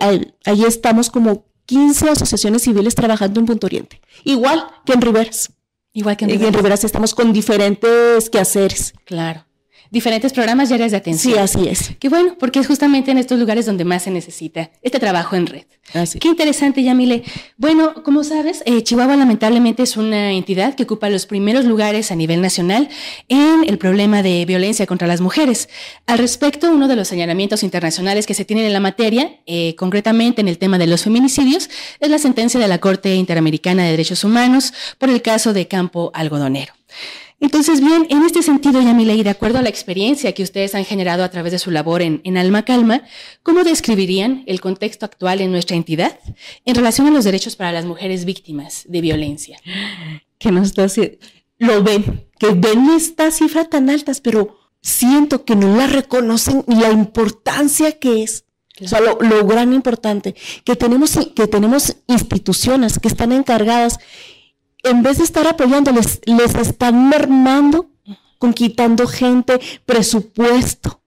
ahí, 0.00 0.64
estamos 0.66 1.10
como 1.10 1.46
15 1.66 2.10
asociaciones 2.10 2.62
civiles 2.62 2.94
trabajando 2.94 3.38
en 3.40 3.46
Punto 3.46 3.66
Oriente, 3.66 4.00
igual 4.24 4.66
que 4.86 4.94
en 4.94 5.02
Riveras. 5.02 5.52
Igual 5.92 6.16
que 6.16 6.24
en 6.24 6.30
Riveras. 6.30 6.48
En 6.48 6.54
Riveras 6.54 6.84
estamos 6.84 7.14
con 7.14 7.34
diferentes 7.34 8.30
quehaceres. 8.30 8.94
Claro 9.04 9.44
diferentes 9.92 10.32
programas 10.32 10.70
y 10.70 10.74
áreas 10.74 10.90
de 10.90 10.96
atención. 10.96 11.34
Sí, 11.34 11.38
así 11.38 11.68
es. 11.68 11.92
Qué 12.00 12.08
bueno, 12.08 12.36
porque 12.40 12.58
es 12.58 12.66
justamente 12.66 13.10
en 13.10 13.18
estos 13.18 13.38
lugares 13.38 13.66
donde 13.66 13.84
más 13.84 14.04
se 14.04 14.10
necesita 14.10 14.70
este 14.80 14.98
trabajo 14.98 15.36
en 15.36 15.46
red. 15.46 15.64
Así. 15.92 16.18
Qué 16.18 16.28
interesante, 16.28 16.82
Yamile. 16.82 17.22
Bueno, 17.58 18.02
como 18.02 18.24
sabes, 18.24 18.62
eh, 18.64 18.82
Chihuahua 18.82 19.16
lamentablemente 19.16 19.82
es 19.82 19.98
una 19.98 20.32
entidad 20.32 20.74
que 20.74 20.84
ocupa 20.84 21.10
los 21.10 21.26
primeros 21.26 21.66
lugares 21.66 22.10
a 22.10 22.16
nivel 22.16 22.40
nacional 22.40 22.88
en 23.28 23.64
el 23.68 23.76
problema 23.76 24.22
de 24.22 24.46
violencia 24.46 24.86
contra 24.86 25.06
las 25.06 25.20
mujeres. 25.20 25.68
Al 26.06 26.16
respecto, 26.16 26.72
uno 26.72 26.88
de 26.88 26.96
los 26.96 27.08
señalamientos 27.08 27.62
internacionales 27.62 28.26
que 28.26 28.32
se 28.32 28.46
tienen 28.46 28.64
en 28.64 28.72
la 28.72 28.80
materia, 28.80 29.40
eh, 29.44 29.74
concretamente 29.76 30.40
en 30.40 30.48
el 30.48 30.56
tema 30.56 30.78
de 30.78 30.86
los 30.86 31.04
feminicidios, 31.04 31.68
es 32.00 32.08
la 32.08 32.18
sentencia 32.18 32.58
de 32.58 32.68
la 32.68 32.78
Corte 32.78 33.14
Interamericana 33.14 33.84
de 33.84 33.90
Derechos 33.90 34.24
Humanos 34.24 34.72
por 34.96 35.10
el 35.10 35.20
caso 35.20 35.52
de 35.52 35.68
Campo 35.68 36.10
Algodonero. 36.14 36.72
Entonces, 37.42 37.80
bien, 37.80 38.06
en 38.08 38.22
este 38.22 38.40
sentido, 38.40 38.80
Yamile, 38.80 39.16
y 39.16 39.24
de 39.24 39.30
acuerdo 39.30 39.58
a 39.58 39.62
la 39.62 39.68
experiencia 39.68 40.32
que 40.32 40.44
ustedes 40.44 40.76
han 40.76 40.84
generado 40.84 41.24
a 41.24 41.28
través 41.28 41.50
de 41.50 41.58
su 41.58 41.72
labor 41.72 42.00
en, 42.00 42.36
Alma 42.38 42.64
Calma, 42.64 43.02
¿cómo 43.42 43.64
describirían 43.64 44.44
el 44.46 44.60
contexto 44.60 45.06
actual 45.06 45.40
en 45.40 45.50
nuestra 45.50 45.76
entidad 45.76 46.20
en 46.64 46.76
relación 46.76 47.08
a 47.08 47.10
los 47.10 47.24
derechos 47.24 47.56
para 47.56 47.72
las 47.72 47.84
mujeres 47.84 48.24
víctimas 48.26 48.84
de 48.86 49.00
violencia? 49.00 49.58
Que 50.38 50.52
nos 50.52 50.72
lo 51.58 51.82
ven, 51.82 52.28
que 52.38 52.50
ven 52.50 52.90
estas 52.90 53.38
cifras 53.38 53.68
tan 53.68 53.90
altas, 53.90 54.20
pero 54.20 54.56
siento 54.80 55.44
que 55.44 55.56
no 55.56 55.76
la 55.76 55.88
reconocen 55.88 56.64
la 56.68 56.92
importancia 56.92 57.98
que 57.98 58.22
es. 58.22 58.44
O 58.80 58.86
sea, 58.86 59.00
lo, 59.00 59.18
lo, 59.20 59.44
gran 59.46 59.72
importante, 59.72 60.36
que 60.64 60.76
tenemos, 60.76 61.18
que 61.34 61.48
tenemos 61.48 61.96
instituciones 62.06 63.00
que 63.00 63.08
están 63.08 63.32
encargadas 63.32 63.98
en 64.82 65.02
vez 65.02 65.18
de 65.18 65.24
estar 65.24 65.46
apoyándoles, 65.46 66.20
les 66.26 66.54
están 66.54 67.08
mermando 67.08 67.86
con 68.38 68.52
quitando 68.52 69.06
gente, 69.06 69.60
presupuesto. 69.86 71.00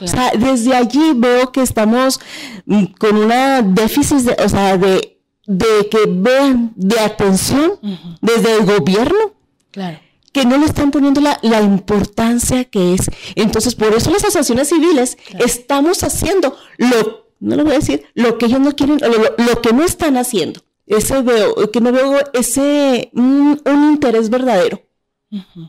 O 0.00 0.06
sea, 0.06 0.30
desde 0.30 0.74
allí 0.74 1.12
veo 1.16 1.50
que 1.52 1.60
estamos 1.60 2.20
mm, 2.66 2.84
con 2.98 3.16
una 3.16 3.62
déficit, 3.62 4.18
de, 4.18 4.44
o 4.44 4.48
sea, 4.48 4.78
de, 4.78 5.20
de 5.46 5.88
que 5.90 5.98
vean 6.06 6.72
de 6.76 6.98
atención 7.00 7.72
desde 8.20 8.56
el 8.56 8.64
gobierno. 8.64 9.34
Claro. 9.70 9.98
Que 10.32 10.44
no 10.44 10.56
le 10.56 10.66
están 10.66 10.90
poniendo 10.90 11.20
la, 11.20 11.38
la, 11.42 11.60
importancia 11.60 12.64
que 12.64 12.94
es. 12.94 13.10
Entonces, 13.34 13.74
por 13.74 13.92
eso 13.92 14.10
las 14.10 14.22
asociaciones 14.22 14.68
civiles 14.68 15.18
estamos 15.38 16.02
haciendo 16.04 16.56
lo, 16.76 17.26
no 17.40 17.56
lo 17.56 17.64
voy 17.64 17.72
a 17.72 17.78
decir, 17.78 18.04
lo 18.14 18.38
que 18.38 18.46
ellos 18.46 18.60
no 18.60 18.76
quieren, 18.76 18.98
lo 19.00 19.60
que 19.60 19.72
no 19.72 19.84
están 19.84 20.16
haciendo 20.16 20.60
ese 20.88 21.22
veo, 21.22 21.70
que 21.70 21.80
no 21.80 21.92
veo 21.92 22.18
ese, 22.32 23.10
un, 23.14 23.60
interés 23.92 24.30
verdadero 24.30 24.82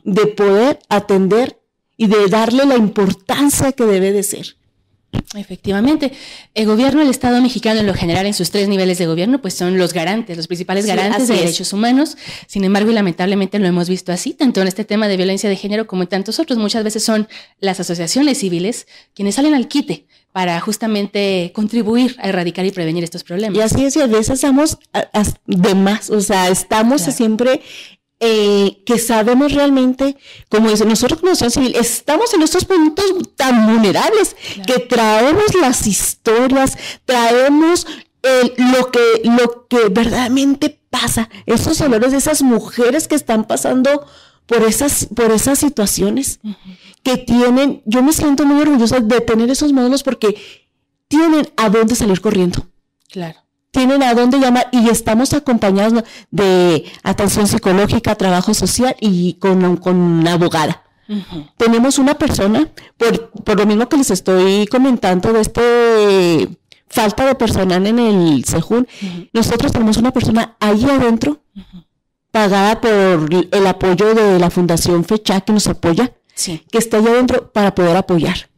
de 0.04 0.26
poder 0.26 0.78
atender 0.88 1.60
y 1.96 2.06
de 2.06 2.28
darle 2.28 2.64
la 2.64 2.76
importancia 2.76 3.72
que 3.72 3.84
debe 3.84 4.12
de 4.12 4.22
ser. 4.22 4.56
Efectivamente, 5.34 6.12
el 6.54 6.66
gobierno 6.66 7.00
del 7.00 7.10
Estado 7.10 7.42
mexicano 7.42 7.80
en 7.80 7.86
lo 7.86 7.94
general 7.94 8.26
en 8.26 8.34
sus 8.34 8.50
tres 8.50 8.68
niveles 8.68 8.98
de 8.98 9.06
gobierno 9.06 9.42
pues 9.42 9.54
son 9.54 9.76
los 9.76 9.92
garantes, 9.92 10.36
los 10.36 10.46
principales 10.46 10.86
garantes 10.86 11.28
de 11.28 11.34
derechos 11.34 11.72
humanos. 11.72 12.16
Sin 12.46 12.64
embargo, 12.64 12.90
y 12.90 12.94
lamentablemente 12.94 13.58
lo 13.58 13.66
hemos 13.66 13.88
visto 13.88 14.12
así, 14.12 14.34
tanto 14.34 14.62
en 14.62 14.68
este 14.68 14.84
tema 14.84 15.08
de 15.08 15.16
violencia 15.16 15.50
de 15.50 15.56
género 15.56 15.86
como 15.86 16.02
en 16.02 16.08
tantos 16.08 16.38
otros. 16.38 16.58
Muchas 16.58 16.84
veces 16.84 17.04
son 17.04 17.28
las 17.58 17.80
asociaciones 17.80 18.38
civiles 18.38 18.86
quienes 19.12 19.34
salen 19.34 19.54
al 19.54 19.68
quite 19.68 20.06
para 20.32 20.60
justamente 20.60 21.52
contribuir 21.54 22.16
a 22.20 22.28
erradicar 22.28 22.64
y 22.64 22.70
prevenir 22.70 23.04
estos 23.04 23.24
problemas. 23.24 23.58
Y 23.58 23.60
así 23.60 23.84
es, 23.84 23.96
y 23.96 24.00
a 24.00 24.06
veces 24.06 24.30
estamos 24.30 24.78
de 25.46 25.74
más, 25.74 26.10
o 26.10 26.20
sea, 26.20 26.48
estamos 26.48 27.02
siempre 27.02 27.62
eh, 28.20 28.82
que 28.84 28.98
sabemos 28.98 29.52
realmente, 29.52 30.16
como 30.48 30.70
dice, 30.70 30.84
nosotros 30.84 31.20
como 31.20 31.34
sociedad 31.34 31.50
civil, 31.50 31.74
estamos 31.74 32.32
en 32.34 32.42
estos 32.42 32.64
puntos 32.64 33.06
tan 33.34 33.66
vulnerables 33.66 34.36
que 34.66 34.78
traemos 34.78 35.54
las 35.60 35.86
historias, 35.86 36.76
traemos 37.06 37.86
lo, 38.22 38.90
que, 38.90 39.22
lo 39.24 39.66
que 39.68 39.88
verdaderamente 39.90 40.78
pasa, 40.90 41.30
esos 41.46 41.78
dolores 41.78 42.12
de 42.12 42.18
esas 42.18 42.42
mujeres 42.42 43.08
que 43.08 43.14
están 43.14 43.44
pasando 43.44 44.06
por 44.50 44.64
esas, 44.64 45.06
por 45.14 45.30
esas 45.30 45.60
situaciones 45.60 46.40
que 47.04 47.16
tienen, 47.18 47.82
yo 47.86 48.02
me 48.02 48.12
siento 48.12 48.44
muy 48.44 48.60
orgullosa 48.60 48.98
de 48.98 49.20
tener 49.20 49.48
esos 49.48 49.72
módulos 49.72 50.02
porque 50.02 50.36
tienen 51.06 51.48
a 51.56 51.70
dónde 51.70 51.94
salir 51.94 52.20
corriendo. 52.20 52.66
Claro. 53.08 53.38
Tienen 53.70 54.02
a 54.02 54.12
dónde 54.12 54.40
llamar 54.40 54.68
y 54.72 54.88
estamos 54.88 55.34
acompañados 55.34 56.02
de 56.32 56.84
atención 57.04 57.46
psicológica, 57.46 58.16
trabajo 58.16 58.52
social 58.52 58.96
y 58.98 59.34
con, 59.34 59.76
con 59.76 59.96
una 59.96 60.32
abogada. 60.32 60.82
Tenemos 61.56 61.98
una 61.98 62.14
persona, 62.14 62.68
por, 62.96 63.30
por 63.30 63.56
lo 63.56 63.66
mismo 63.66 63.88
que 63.88 63.98
les 63.98 64.10
estoy 64.10 64.66
comentando 64.66 65.32
de 65.32 65.40
este 65.40 66.48
falta 66.88 67.24
de 67.24 67.36
personal 67.36 67.86
en 67.86 67.98
el 68.00 68.44
CEJUN, 68.44 68.86
nosotros 69.32 69.70
tenemos 69.70 69.96
una 69.96 70.10
persona 70.10 70.56
ahí 70.58 70.84
adentro, 70.84 71.40
pagada 72.30 72.80
por 72.80 73.28
el 73.32 73.66
apoyo 73.66 74.14
de 74.14 74.38
la 74.38 74.50
Fundación 74.50 75.04
FECHA 75.04 75.42
que 75.42 75.52
nos 75.52 75.66
apoya, 75.66 76.12
que 76.44 76.78
está 76.78 76.98
allá 76.98 77.10
adentro 77.10 77.52
para 77.52 77.74
poder 77.74 77.96
apoyar, 77.96 78.48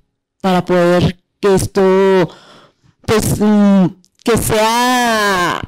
para 0.40 0.64
poder 0.64 1.18
que 1.40 1.54
esto, 1.54 2.28
pues, 3.06 3.40
mm, 3.40 3.86
que 4.24 4.36
sea, 4.36 5.60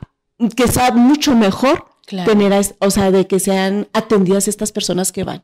que 0.57 0.69
sea 0.69 0.93
mucho 0.93 1.35
mejor 1.35 1.87
tener, 2.07 2.53
o 2.79 2.91
sea, 2.91 3.11
de 3.11 3.27
que 3.27 3.41
sean 3.41 3.89
atendidas 3.93 4.49
estas 4.49 4.71
personas 4.71 5.11
que 5.11 5.25
van. 5.25 5.43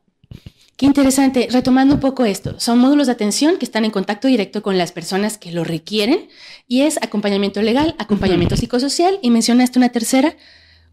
Qué 0.80 0.86
interesante. 0.86 1.48
Retomando 1.50 1.94
un 1.94 2.00
poco 2.00 2.24
esto, 2.24 2.58
son 2.58 2.78
módulos 2.78 3.06
de 3.06 3.12
atención 3.12 3.58
que 3.58 3.66
están 3.66 3.84
en 3.84 3.90
contacto 3.90 4.28
directo 4.28 4.62
con 4.62 4.78
las 4.78 4.92
personas 4.92 5.36
que 5.36 5.52
lo 5.52 5.62
requieren 5.62 6.28
y 6.66 6.82
es 6.82 6.96
acompañamiento 7.02 7.60
legal, 7.60 7.94
acompañamiento 7.98 8.56
psicosocial 8.56 9.18
y 9.20 9.30
mencionaste 9.30 9.78
una 9.78 9.90
tercera, 9.90 10.36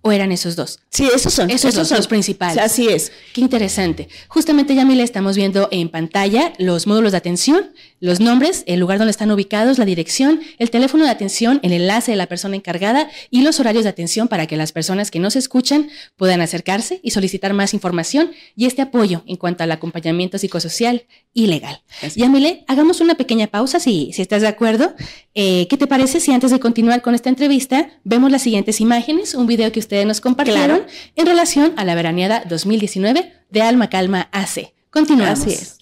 ¿O 0.02 0.12
eran 0.12 0.32
esos 0.32 0.56
dos? 0.56 0.80
Sí, 0.90 1.10
esos 1.14 1.34
son. 1.34 1.50
Esos, 1.50 1.74
son 1.74 1.98
los 1.98 2.08
principales. 2.08 2.58
Así 2.58 2.88
es. 2.88 3.12
Qué 3.34 3.42
interesante. 3.42 4.08
Justamente, 4.28 4.74
Yamile, 4.74 5.04
estamos 5.04 5.36
viendo 5.36 5.68
en 5.72 5.90
pantalla 5.90 6.54
los 6.60 6.88
módulos 6.88 7.12
de 7.12 7.18
atención, 7.18 7.72
los 8.00 8.20
nombres, 8.20 8.64
el 8.68 8.80
lugar 8.80 9.00
donde 9.00 9.12
están 9.12 9.32
ubicados, 9.32 9.80
la 9.80 9.86
dirección, 9.86 10.40
el 10.60 10.70
teléfono 10.70 11.04
de 11.04 11.10
atención, 11.10 11.60
el 11.64 11.74
enlace 11.74 12.12
de 12.12 12.18
la 12.18 12.28
persona 12.28 12.56
encargada 12.56 13.10
y 13.30 13.42
los 13.42 13.60
horarios 13.60 13.84
de 13.84 13.90
atención 13.90 14.28
para 14.28 14.48
que 14.48 14.56
las 14.56 14.72
personas 14.72 15.12
que 15.12 15.20
no 15.20 15.30
se 15.30 15.40
escuchan 15.40 15.90
puedan 16.16 16.42
acercarse 16.42 17.00
y 17.04 17.12
solicitar 17.12 17.54
más 17.54 17.74
información 17.74 18.32
y 18.56 18.66
este 18.66 18.82
apoyo 18.82 19.24
en 19.28 19.36
cuanto 19.36 19.64
al 19.64 19.72
acompañamiento 19.72 20.38
psicosocial 20.38 21.06
y 21.34 21.48
legal. 21.48 21.82
Yamile, 22.16 22.64
hagamos 22.68 23.02
una 23.02 23.16
pequeña 23.16 23.48
pausa 23.48 23.80
si, 23.80 24.12
si 24.14 24.22
estás 24.22 24.42
de 24.42 24.48
acuerdo. 24.48 24.96
Eh, 25.34 25.68
¿Qué 25.70 25.78
te 25.78 25.88
parece 25.88 26.20
si 26.20 26.32
antes 26.32 26.52
de 26.52 26.60
continuar 26.60 27.02
con 27.02 27.14
esta 27.14 27.30
entrevista 27.30 27.90
vemos 28.04 28.32
las 28.32 28.42
siguientes 28.42 28.80
imágenes, 28.82 29.36
un 29.36 29.48
video 29.48 29.72
que 29.72 29.80
ustedes 29.98 30.08
nos 30.08 30.22
compartieron 30.22 30.84
en 31.16 31.26
relación 31.26 31.74
a 31.76 31.84
la 31.84 31.96
veraneada 31.96 32.44
2019 32.48 33.34
de 33.50 33.62
Alma 33.64 33.90
Calma 33.90 34.30
AC? 34.32 34.74
Continuamos. 34.92 35.40
Así 35.40 35.54
es. 35.54 35.78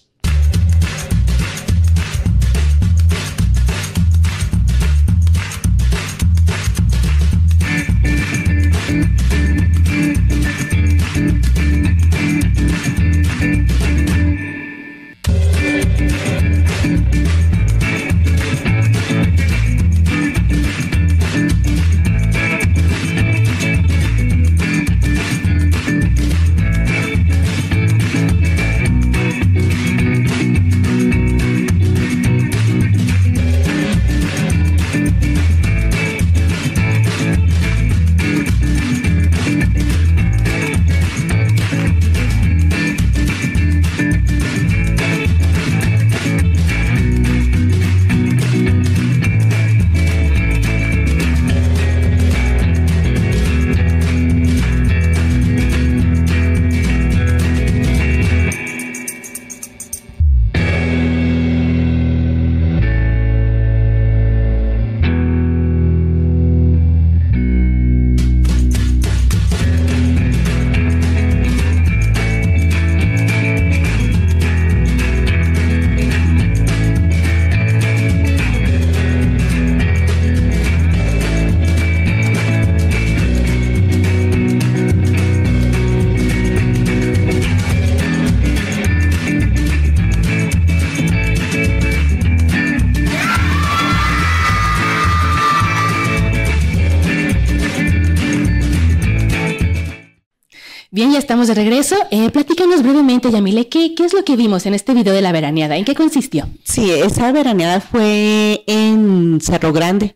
Ya 101.16 101.20
estamos 101.20 101.48
de 101.48 101.54
regreso. 101.54 101.96
Eh, 102.10 102.28
platícanos 102.28 102.82
brevemente, 102.82 103.30
Yamile, 103.30 103.68
¿qué, 103.68 103.94
¿qué 103.94 104.04
es 104.04 104.12
lo 104.12 104.22
que 104.22 104.36
vimos 104.36 104.66
en 104.66 104.74
este 104.74 104.92
video 104.92 105.14
de 105.14 105.22
la 105.22 105.32
veraneada? 105.32 105.78
¿En 105.78 105.86
qué 105.86 105.94
consistió? 105.94 106.46
Sí, 106.62 106.90
esa 106.90 107.32
veraneada 107.32 107.80
fue 107.80 108.62
en 108.66 109.40
Cerro 109.40 109.72
Grande, 109.72 110.14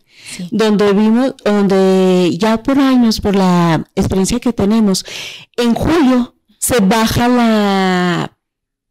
donde 0.51 0.93
vimos, 0.93 1.33
donde 1.43 2.37
ya 2.37 2.61
por 2.61 2.77
años, 2.77 3.19
por 3.19 3.35
la 3.35 3.83
experiencia 3.95 4.39
que 4.39 4.53
tenemos, 4.53 5.03
en 5.57 5.73
julio 5.73 6.35
se 6.59 6.81
baja 6.81 7.27
la, 7.27 8.37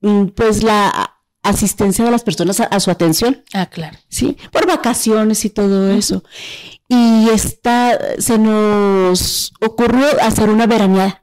mm, 0.00 0.26
pues 0.34 0.64
la 0.64 1.14
asistencia 1.44 2.04
de 2.04 2.10
las 2.10 2.24
personas 2.24 2.58
a, 2.58 2.80
su 2.80 2.90
atención. 2.90 3.44
Ah, 3.52 3.66
claro. 3.66 3.96
Sí, 4.08 4.36
por 4.50 4.66
vacaciones 4.66 5.44
y 5.44 5.50
todo 5.50 5.92
eso. 5.92 6.24
Y 6.88 7.28
está, 7.28 7.96
se 8.18 8.36
nos 8.36 9.52
ocurrió 9.60 10.06
hacer 10.20 10.50
una 10.50 10.66
veraneada 10.66 11.22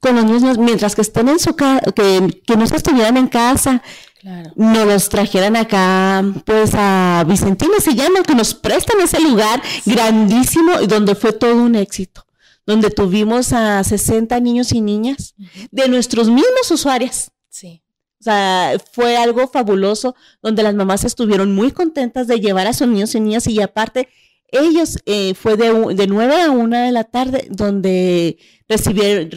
con 0.00 0.16
los 0.16 0.24
niños 0.24 0.58
mientras 0.58 0.94
que 0.94 1.02
estén 1.02 1.28
en 1.28 1.38
su 1.38 1.54
casa, 1.56 1.92
que, 1.92 2.42
que 2.46 2.56
no 2.56 2.66
se 2.66 2.76
estuvieran 2.76 3.16
en 3.16 3.28
casa, 3.28 3.82
claro. 4.20 4.52
nos 4.56 4.86
los 4.86 5.08
trajeran 5.08 5.56
acá, 5.56 6.24
pues 6.44 6.70
a 6.74 7.24
Vicentina 7.26 7.80
se 7.80 7.94
llama, 7.94 8.22
que 8.22 8.34
nos 8.34 8.54
prestan 8.54 9.00
ese 9.00 9.20
lugar 9.20 9.62
grandísimo 9.86 10.80
y 10.80 10.86
donde 10.86 11.14
fue 11.14 11.32
todo 11.32 11.56
un 11.56 11.74
éxito, 11.74 12.26
donde 12.66 12.90
tuvimos 12.90 13.52
a 13.52 13.82
60 13.82 14.38
niños 14.40 14.72
y 14.72 14.80
niñas 14.80 15.34
de 15.70 15.88
nuestros 15.88 16.28
mismos 16.28 16.70
usuarios. 16.70 17.30
Sí. 17.48 17.82
O 18.20 18.24
sea, 18.24 18.72
fue 18.92 19.16
algo 19.16 19.46
fabuloso 19.46 20.16
donde 20.42 20.64
las 20.64 20.74
mamás 20.74 21.04
estuvieron 21.04 21.54
muy 21.54 21.70
contentas 21.70 22.26
de 22.26 22.40
llevar 22.40 22.66
a 22.66 22.72
sus 22.72 22.88
niños 22.88 23.14
y 23.14 23.20
niñas 23.20 23.46
y 23.46 23.60
aparte 23.62 24.08
ellos 24.50 24.98
eh, 25.06 25.34
fue 25.34 25.56
de, 25.56 25.94
de 25.94 26.06
9 26.06 26.42
a 26.42 26.50
1 26.50 26.78
de 26.78 26.92
la 26.92 27.04
tarde 27.04 27.46
donde 27.50 28.38
recibieron, 28.68 29.30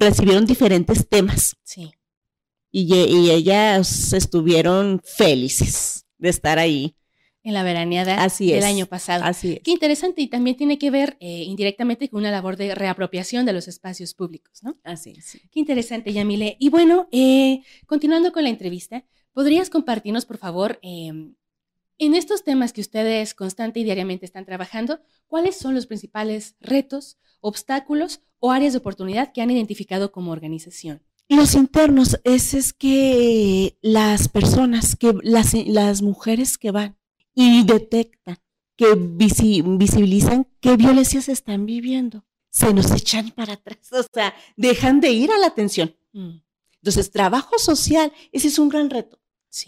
recibieron 0.00 0.46
diferentes 0.46 1.08
temas. 1.08 1.56
Sí. 1.62 1.92
Y, 2.70 2.94
y, 2.94 3.30
ellas 3.30 4.12
estuvieron 4.12 5.00
felices 5.02 6.04
de 6.18 6.28
estar 6.28 6.58
ahí. 6.58 6.94
En 7.42 7.54
la 7.54 7.62
veraneada 7.62 8.22
Así 8.22 8.52
del 8.52 8.64
año 8.64 8.84
pasado. 8.84 9.24
Así 9.24 9.54
es. 9.54 9.60
Qué 9.60 9.70
interesante 9.70 10.20
y 10.20 10.26
también 10.26 10.56
tiene 10.56 10.78
que 10.78 10.90
ver 10.90 11.16
eh, 11.20 11.44
indirectamente 11.44 12.10
con 12.10 12.20
una 12.20 12.30
labor 12.30 12.56
de 12.56 12.74
reapropiación 12.74 13.46
de 13.46 13.54
los 13.54 13.68
espacios 13.68 14.12
públicos, 14.12 14.62
¿no? 14.62 14.78
Así 14.84 15.14
es. 15.16 15.38
Qué 15.50 15.60
interesante, 15.60 16.12
Yamile. 16.12 16.56
Y 16.60 16.68
bueno, 16.68 17.08
eh, 17.10 17.62
continuando 17.86 18.32
con 18.32 18.42
la 18.42 18.50
entrevista, 18.50 19.06
¿podrías 19.32 19.70
compartirnos, 19.70 20.26
por 20.26 20.36
favor, 20.36 20.78
em, 20.82 21.36
en 21.98 22.14
estos 22.14 22.44
temas 22.44 22.72
que 22.72 22.80
ustedes 22.80 23.34
constante 23.34 23.80
y 23.80 23.84
diariamente 23.84 24.24
están 24.24 24.44
trabajando, 24.44 25.00
¿cuáles 25.26 25.56
son 25.56 25.74
los 25.74 25.86
principales 25.86 26.56
retos, 26.60 27.18
obstáculos 27.40 28.20
o 28.38 28.52
áreas 28.52 28.72
de 28.72 28.78
oportunidad 28.78 29.32
que 29.32 29.42
han 29.42 29.50
identificado 29.50 30.12
como 30.12 30.30
organización? 30.30 31.02
Los 31.28 31.54
internos, 31.54 32.18
es, 32.24 32.54
es 32.54 32.72
que 32.72 33.76
las 33.82 34.28
personas, 34.28 34.96
que 34.96 35.12
las, 35.22 35.52
las 35.66 36.00
mujeres 36.00 36.56
que 36.56 36.70
van 36.70 36.96
y 37.34 37.64
detectan, 37.64 38.38
que 38.76 38.94
visibilizan 38.96 40.46
qué 40.60 40.76
violencias 40.76 41.28
están 41.28 41.66
viviendo, 41.66 42.24
se 42.48 42.72
nos 42.72 42.90
echan 42.92 43.30
para 43.32 43.54
atrás, 43.54 43.92
o 43.92 44.04
sea, 44.14 44.34
dejan 44.56 45.00
de 45.00 45.10
ir 45.10 45.30
a 45.30 45.38
la 45.38 45.48
atención. 45.48 45.94
Mm. 46.12 46.38
Entonces, 46.76 47.10
trabajo 47.10 47.58
social, 47.58 48.12
ese 48.32 48.48
es 48.48 48.58
un 48.58 48.68
gran 48.68 48.88
reto 48.88 49.18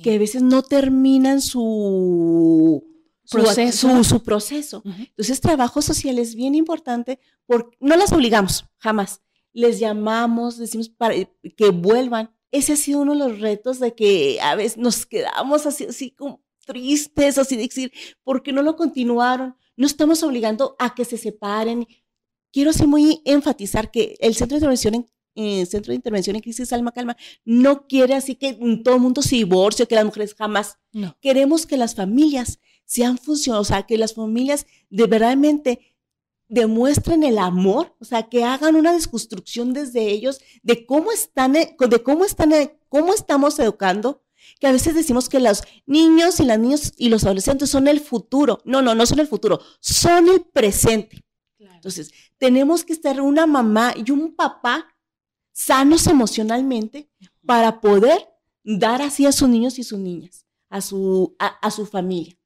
que 0.02 0.14
a 0.14 0.18
veces 0.18 0.42
no 0.42 0.62
terminan 0.62 1.40
su 1.40 2.84
proceso. 3.30 4.04
Su, 4.04 4.22
proceso. 4.22 4.82
Entonces, 4.84 5.40
trabajo 5.40 5.82
social 5.82 6.18
es 6.18 6.34
bien 6.34 6.54
importante 6.54 7.20
porque 7.46 7.76
no 7.80 7.96
las 7.96 8.12
obligamos, 8.12 8.64
jamás. 8.78 9.22
Les 9.52 9.78
llamamos, 9.80 10.58
decimos 10.58 10.88
para 10.88 11.14
que 11.14 11.70
vuelvan. 11.70 12.30
Ese 12.50 12.72
ha 12.72 12.76
sido 12.76 13.00
uno 13.00 13.12
de 13.12 13.18
los 13.18 13.40
retos 13.40 13.78
de 13.78 13.94
que 13.94 14.40
a 14.40 14.54
veces 14.54 14.78
nos 14.78 15.06
quedamos 15.06 15.66
así, 15.66 15.86
así 15.86 16.10
como 16.10 16.42
tristes, 16.66 17.38
así 17.38 17.56
de 17.56 17.62
decir, 17.62 17.92
¿por 18.22 18.42
qué 18.42 18.52
no 18.52 18.62
lo 18.62 18.76
continuaron? 18.76 19.56
No 19.76 19.86
estamos 19.86 20.22
obligando 20.22 20.76
a 20.78 20.94
que 20.94 21.04
se 21.04 21.16
separen. 21.16 21.86
Quiero 22.52 22.70
así 22.70 22.86
muy 22.86 23.22
enfatizar 23.24 23.90
que 23.90 24.16
el 24.20 24.34
Centro 24.34 24.56
de 24.56 24.58
Intervención 24.58 24.94
en 24.94 25.06
eh, 25.34 25.66
Centro 25.66 25.92
de 25.92 25.96
Intervención 25.96 26.36
en 26.36 26.42
Crisis 26.42 26.72
Alma 26.72 26.92
Calma 26.92 27.16
no 27.44 27.86
quiere 27.86 28.14
así 28.14 28.34
que 28.34 28.58
todo 28.84 28.96
el 28.96 29.00
mundo 29.00 29.22
se 29.22 29.36
divorcie, 29.36 29.86
que 29.86 29.94
las 29.94 30.04
mujeres 30.04 30.34
jamás. 30.34 30.78
No. 30.92 31.16
Queremos 31.20 31.66
que 31.66 31.76
las 31.76 31.94
familias 31.94 32.58
sean 32.84 33.18
funcionales, 33.18 33.68
o 33.68 33.72
sea, 33.72 33.82
que 33.84 33.96
las 33.96 34.14
familias 34.14 34.66
de 34.88 35.06
verdaderamente 35.06 35.94
demuestren 36.48 37.22
el 37.22 37.38
amor, 37.38 37.94
o 38.00 38.04
sea, 38.04 38.28
que 38.28 38.42
hagan 38.44 38.74
una 38.74 38.92
desconstrucción 38.92 39.72
desde 39.72 40.10
ellos 40.10 40.40
de 40.64 40.84
cómo 40.84 41.12
están, 41.12 41.54
eh, 41.54 41.76
de 41.78 42.02
cómo 42.02 42.24
están, 42.24 42.52
eh, 42.52 42.76
cómo 42.88 43.14
estamos 43.14 43.58
educando, 43.60 44.24
que 44.58 44.66
a 44.66 44.72
veces 44.72 44.94
decimos 44.94 45.28
que 45.28 45.38
los 45.38 45.62
niños 45.86 46.40
y 46.40 46.44
las 46.44 46.58
niñas 46.58 46.92
y 46.96 47.08
los 47.08 47.24
adolescentes 47.24 47.70
son 47.70 47.86
el 47.86 48.00
futuro. 48.00 48.60
No, 48.64 48.82
no, 48.82 48.96
no 48.96 49.06
son 49.06 49.20
el 49.20 49.28
futuro, 49.28 49.60
son 49.80 50.28
el 50.28 50.40
presente. 50.42 51.24
Entonces, 51.58 52.10
tenemos 52.36 52.84
que 52.84 52.92
estar 52.92 53.20
una 53.20 53.46
mamá 53.46 53.94
y 53.96 54.10
un 54.10 54.34
papá 54.34 54.86
sanos 55.60 56.06
emocionalmente 56.06 57.10
para 57.44 57.80
poder 57.80 58.26
dar 58.64 59.02
así 59.02 59.26
a 59.26 59.32
sus 59.32 59.48
niños 59.48 59.78
y 59.78 59.84
sus 59.84 59.98
niñas, 59.98 60.46
a 60.70 60.80
su, 60.80 61.36
a, 61.38 61.70
su 61.70 61.84
familia. 61.84 62.38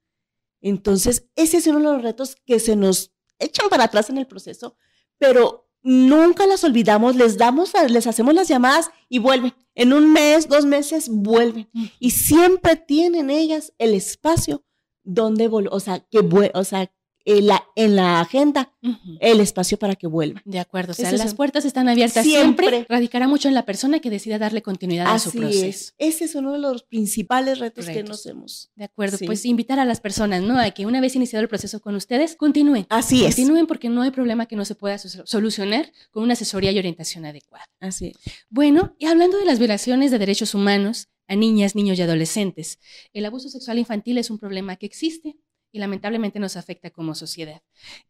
Entonces, 0.60 1.28
ese 1.36 1.58
es 1.58 1.66
uno 1.68 1.78
de 1.78 1.84
los 1.84 2.02
retos 2.02 2.36
que 2.44 2.58
se 2.58 2.74
nos 2.74 3.12
echan 3.38 3.68
para 3.68 3.84
atrás 3.84 4.10
en 4.10 4.18
el 4.18 4.26
proceso, 4.26 4.76
pero 5.18 5.70
nunca 5.82 6.46
las 6.46 6.64
olvidamos, 6.64 7.14
les 7.14 7.38
damos, 7.38 7.72
les 7.88 8.06
hacemos 8.08 8.34
las 8.34 8.48
llamadas 8.48 8.90
y 9.08 9.20
vuelven. 9.20 9.54
En 9.76 9.92
un 9.92 10.12
mes, 10.12 10.48
dos 10.48 10.64
meses, 10.64 11.08
vuelven. 11.08 11.70
Y 12.00 12.10
siempre 12.10 12.74
tienen 12.74 13.30
ellas 13.30 13.72
el 13.78 13.94
espacio 13.94 14.64
donde, 15.04 15.48
o 15.48 15.80
sea, 15.80 16.00
que, 16.00 16.18
o 16.54 16.64
sea, 16.64 16.92
en 17.24 17.46
la, 17.46 17.64
en 17.74 17.96
la 17.96 18.20
agenda 18.20 18.72
el 19.20 19.40
espacio 19.40 19.78
para 19.78 19.94
que 19.94 20.06
vuelva. 20.06 20.42
De 20.44 20.58
acuerdo, 20.58 20.92
o 20.92 20.94
sea, 20.94 21.10
las 21.12 21.34
puertas 21.34 21.64
están 21.64 21.88
abiertas 21.88 22.24
siempre. 22.24 22.86
Radicará 22.88 23.28
mucho 23.28 23.48
en 23.48 23.54
la 23.54 23.64
persona 23.64 24.00
que 24.00 24.10
decida 24.10 24.38
darle 24.38 24.62
continuidad 24.62 25.06
a 25.06 25.18
su 25.18 25.32
proceso. 25.32 25.92
Ese 25.98 26.24
es 26.24 26.34
uno 26.34 26.52
de 26.52 26.58
los 26.58 26.82
principales 26.82 27.58
retos, 27.58 27.86
que 27.86 28.02
nos 28.02 28.26
hemos. 28.26 28.70
De 28.76 28.84
acuerdo, 28.84 29.18
pues 29.24 29.44
invitar 29.46 29.78
a 29.78 29.84
las 29.84 30.00
personas, 30.00 30.42
¿no? 30.42 30.58
A 30.58 30.70
que 30.70 30.86
una 30.86 31.00
vez 31.00 31.16
iniciado 31.16 31.42
el 31.42 31.48
proceso 31.48 31.80
con 31.80 31.94
ustedes, 31.94 32.36
continúen. 32.36 32.86
Así 32.90 33.24
es. 33.24 33.36
Continúen 33.36 33.66
porque 33.66 33.88
no 33.88 34.02
hay 34.02 34.10
problema 34.10 34.46
que 34.46 34.56
no 34.56 34.64
se 34.64 34.74
pueda 34.74 34.98
solucionar 34.98 35.92
con 36.10 36.22
una 36.22 36.34
asesoría 36.34 36.72
y 36.72 36.78
orientación 36.78 37.24
adecuada. 37.24 37.64
Así 37.80 38.08
es. 38.08 38.16
Bueno, 38.50 38.94
y 38.98 39.06
hablando 39.06 39.38
de 39.38 39.44
las 39.44 39.58
violaciones 39.58 40.10
de 40.10 40.18
derechos 40.18 40.54
humanos 40.54 41.08
a 41.26 41.36
niñas, 41.36 41.74
niños 41.74 41.98
y 41.98 42.02
adolescentes, 42.02 42.78
el 43.12 43.24
abuso 43.24 43.48
sexual 43.48 43.78
infantil 43.78 44.18
es 44.18 44.30
un 44.30 44.38
problema 44.38 44.76
que 44.76 44.86
existe 44.86 45.36
y 45.74 45.80
lamentablemente 45.80 46.38
nos 46.38 46.56
afecta 46.56 46.90
como 46.90 47.16
sociedad. 47.16 47.60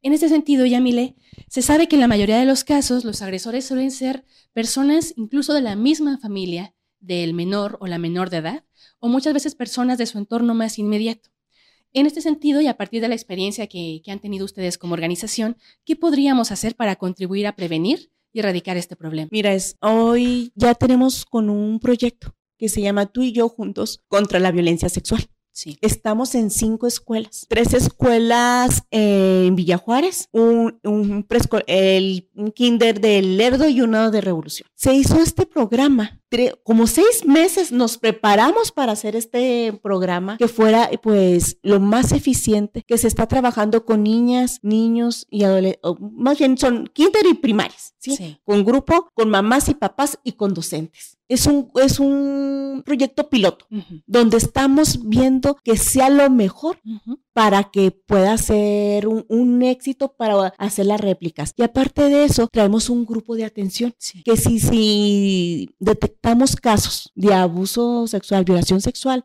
En 0.03 0.13
este 0.13 0.29
sentido, 0.29 0.67
Yamile, 0.67 1.17
se 1.49 1.63
sabe 1.63 1.89
que 1.89 1.97
en 1.97 2.01
la 2.01 2.09
mayoría 2.09 2.39
de 2.39 2.45
los 2.45 2.63
casos 2.63 3.07
los 3.07 3.23
agresores 3.23 3.65
suelen 3.65 3.91
ser 3.91 4.27
personas 4.53 5.15
incluso 5.17 5.55
de 5.55 5.63
la 5.63 5.75
misma 5.75 6.19
familia 6.19 6.75
del 7.01 7.33
menor 7.33 7.79
o 7.81 7.87
la 7.87 7.97
menor 7.97 8.29
de 8.29 8.37
edad, 8.37 8.65
o 8.99 9.09
muchas 9.09 9.33
veces 9.33 9.55
personas 9.55 9.97
de 9.97 10.05
su 10.05 10.19
entorno 10.19 10.53
más 10.53 10.79
inmediato. 10.79 11.31
En 11.95 12.05
este 12.05 12.21
sentido, 12.21 12.61
y 12.61 12.67
a 12.67 12.77
partir 12.77 13.01
de 13.01 13.09
la 13.09 13.15
experiencia 13.15 13.67
que, 13.67 14.03
han 14.09 14.21
tenido 14.21 14.45
ustedes 14.45 14.77
como 14.77 14.93
organización, 14.93 15.57
¿qué 15.87 15.97
podríamos 15.97 16.53
hacer 16.53 16.77
para 16.77 16.97
contribuir 16.97 17.47
a 17.47 17.57
prevenir 17.57 18.11
y 18.35 18.41
erradicar 18.41 18.77
este 18.77 18.95
problema? 18.95 19.31
Mira, 19.33 19.55
es, 19.55 19.79
hoy 19.81 20.53
ya 20.55 20.75
tenemos 20.75 21.25
con 21.25 21.49
un 21.49 21.81
proyecto 21.81 22.37
que 22.59 22.69
se 22.69 22.83
llama 22.83 23.07
Tú 23.07 23.23
y 23.23 23.33
yo 23.33 23.49
juntos 23.49 24.03
contra 24.09 24.39
la 24.39 24.53
violencia 24.53 24.91
sexual. 24.91 25.27
Estamos 25.81 26.35
en 26.35 26.51
cinco 26.51 26.89
escuelas, 26.89 27.47
tres 27.49 27.75
escuelas 27.75 28.83
en 28.91 29.55
Villajuárez, 29.55 30.29
un, 30.33 30.81
un, 30.83 31.27
el, 31.69 32.29
un 32.35 32.51
kinder 32.51 33.01
del 33.01 33.37
Lerdo 33.37 33.69
y 33.69 33.81
uno 33.81 34.11
de 34.11 34.21
Revolución. 34.21 34.69
Se 34.75 34.93
hizo 34.95 35.21
este 35.21 35.47
programa 35.47 36.21
como 36.63 36.87
seis 36.87 37.25
meses 37.25 37.71
nos 37.71 37.99
preparamos 37.99 38.73
para 38.73 38.93
hacer 38.93 39.15
este 39.17 39.79
programa 39.83 40.37
que 40.37 40.49
fuera 40.49 40.91
pues 41.03 41.59
lo 41.63 41.81
más 41.81 42.13
eficiente, 42.13 42.83
que 42.87 42.99
se 42.99 43.09
está 43.09 43.27
trabajando 43.27 43.85
con 43.85 44.03
niñas, 44.03 44.59
niños 44.63 45.27
y 45.31 45.45
adolescentes, 45.45 45.81
más 46.01 46.39
bien 46.39 46.59
son 46.59 46.89
kinder 46.89 47.27
y 47.27 47.35
primarias, 47.35 47.95
¿sí? 47.99 48.39
Con 48.45 48.65
grupo, 48.65 49.09
con 49.15 49.31
mamás 49.31 49.69
y 49.69 49.75
papás 49.75 50.19
y 50.25 50.33
con 50.33 50.55
docentes. 50.55 51.19
Es 51.27 51.47
un, 51.47 51.71
es 51.77 52.01
un 52.01 52.83
proyecto 52.85 53.31
piloto 53.31 53.67
donde 54.07 54.37
estamos 54.37 55.09
viendo 55.09 55.57
que 55.65 55.79
sea 55.79 56.11
lo 56.11 56.29
mejor 56.29 56.79
para 57.33 57.65
que 57.65 57.91
pueda 57.91 58.37
ser 58.37 59.09
un, 59.09 59.63
éxito 59.63 60.15
para 60.15 60.49
hacer 60.59 60.87
las 60.87 61.01
réplicas. 61.01 61.55
Y 61.57 61.63
aparte 61.63 62.11
de 62.11 62.25
eso, 62.25 62.49
traemos 62.53 62.91
un 62.91 63.07
grupo 63.07 63.37
de 63.37 63.45
atención 63.45 63.95
que 64.25 64.37
si, 64.37 64.61
si 64.61 65.71
detectamos 65.79 66.24
detectamos 66.25 66.57
casos 66.57 67.13
de 67.15 67.35
abuso 67.35 68.07
sexual, 68.07 68.45
violación 68.45 68.81
sexual, 68.81 69.25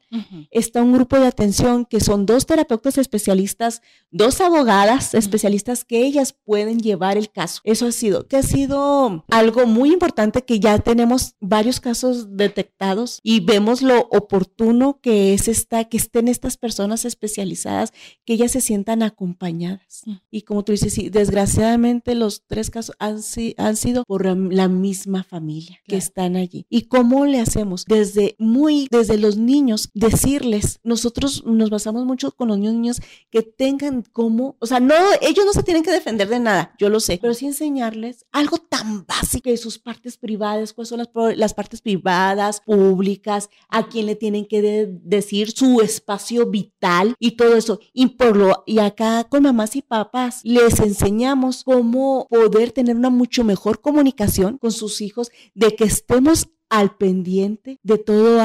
está 0.52 0.82
un 0.84 0.92
grupo 0.92 1.18
de 1.18 1.28
atención 1.28 1.86
que 1.86 2.02
son 2.02 2.26
dos 2.26 2.46
terapeutas 2.46 2.98
especialistas, 2.98 3.82
dos 4.12 4.42
abogadas 4.42 5.14
especialistas 5.14 5.86
que 5.86 6.06
ellas 6.06 6.36
pueden 6.46 6.80
llevar 6.80 7.18
el 7.18 7.32
caso. 7.32 7.62
Eso 7.64 7.88
ha 7.88 7.92
sido, 7.94 8.28
que 8.28 8.36
ha 8.38 8.44
sido 8.44 9.24
algo 9.30 9.66
muy 9.66 9.94
importante 9.94 10.44
que 10.44 10.60
ya 10.60 10.78
tenemos 10.80 11.36
varios 11.40 11.80
casos 11.80 12.36
detectados 12.36 13.22
y 13.24 13.40
vemos 13.40 13.82
lo 13.82 14.02
oportuno 14.12 15.00
que 15.02 15.34
es 15.34 15.48
esta, 15.48 15.86
que 15.86 15.98
estén 15.98 16.28
estas 16.28 16.58
personas 16.58 17.06
especializadas, 17.06 17.94
que 18.26 18.34
ellas 18.34 18.52
se 18.52 18.62
sientan 18.62 19.04
acompañadas. 19.04 20.04
Y 20.30 20.42
como 20.42 20.64
tú 20.64 20.74
dices, 20.74 20.94
sí, 20.94 21.10
desgraciadamente 21.10 22.14
los 22.14 22.44
tres 22.46 22.70
casos 22.70 22.96
han, 23.00 23.20
han 23.58 23.76
sido 23.78 24.04
por 24.04 24.26
la 24.26 24.68
misma 24.68 25.24
familia 25.24 25.80
que 25.88 25.96
están 25.96 26.36
allí. 26.36 26.66
¿Y 26.70 26.89
cómo 26.90 27.26
le 27.26 27.40
hacemos? 27.40 27.86
Desde 27.86 28.36
muy, 28.40 28.88
desde 28.92 29.18
los 29.18 29.38
niños, 29.38 29.90
decirles, 29.94 30.80
nosotros 30.84 31.44
nos 31.46 31.70
basamos 31.70 32.06
mucho 32.06 32.32
con 32.32 32.50
los 32.50 32.60
niños 32.60 33.02
que 33.30 33.42
tengan 33.44 34.04
como, 34.12 34.58
o 34.60 34.66
sea, 34.66 34.80
no, 34.80 34.96
ellos 35.22 35.46
no 35.46 35.54
se 35.54 35.64
tienen 35.64 35.84
que 35.84 35.92
defender 35.92 36.28
de 36.28 36.40
nada, 36.40 36.76
yo 36.78 36.90
lo 36.90 37.00
sé, 37.00 37.20
pero 37.22 37.34
sí 37.34 37.46
enseñarles 37.46 38.26
algo 38.32 38.58
tan 38.58 39.06
básico 39.06 39.50
de 39.50 39.58
sus 39.58 39.80
partes 39.80 40.18
privadas, 40.18 40.74
cuáles 40.74 40.90
son 40.90 41.00
las, 41.00 41.10
las 41.38 41.54
partes 41.54 41.82
privadas, 41.82 42.62
públicas, 42.62 43.50
a 43.70 43.88
quién 43.88 44.08
le 44.08 44.16
tienen 44.16 44.46
que 44.46 44.90
decir 45.04 45.52
su 45.52 45.82
espacio 45.82 46.48
vital 46.48 47.16
y 47.20 47.32
todo 47.32 47.56
eso. 47.56 47.80
Y 47.94 48.08
por 48.08 48.36
lo, 48.36 48.64
y 48.66 48.80
acá 48.80 49.24
con 49.26 49.44
mamás 49.44 49.76
y 49.76 49.82
papás 49.82 50.42
les 50.44 50.80
enseñamos 50.80 51.64
cómo 51.64 52.28
poder 52.30 52.72
tener 52.72 52.96
una 52.96 53.10
mucho 53.10 53.44
mejor 53.44 53.82
comunicación 53.82 54.58
con 54.58 54.72
sus 54.72 55.02
hijos, 55.02 55.32
de 55.54 55.76
que 55.76 55.84
estemos 55.84 56.50
al 56.70 56.96
pendiente 56.96 57.80
de 57.84 57.98
todo 57.98 58.42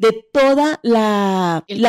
de 0.00 0.24
toda 0.32 0.80
la 0.82 1.62
el, 1.68 1.82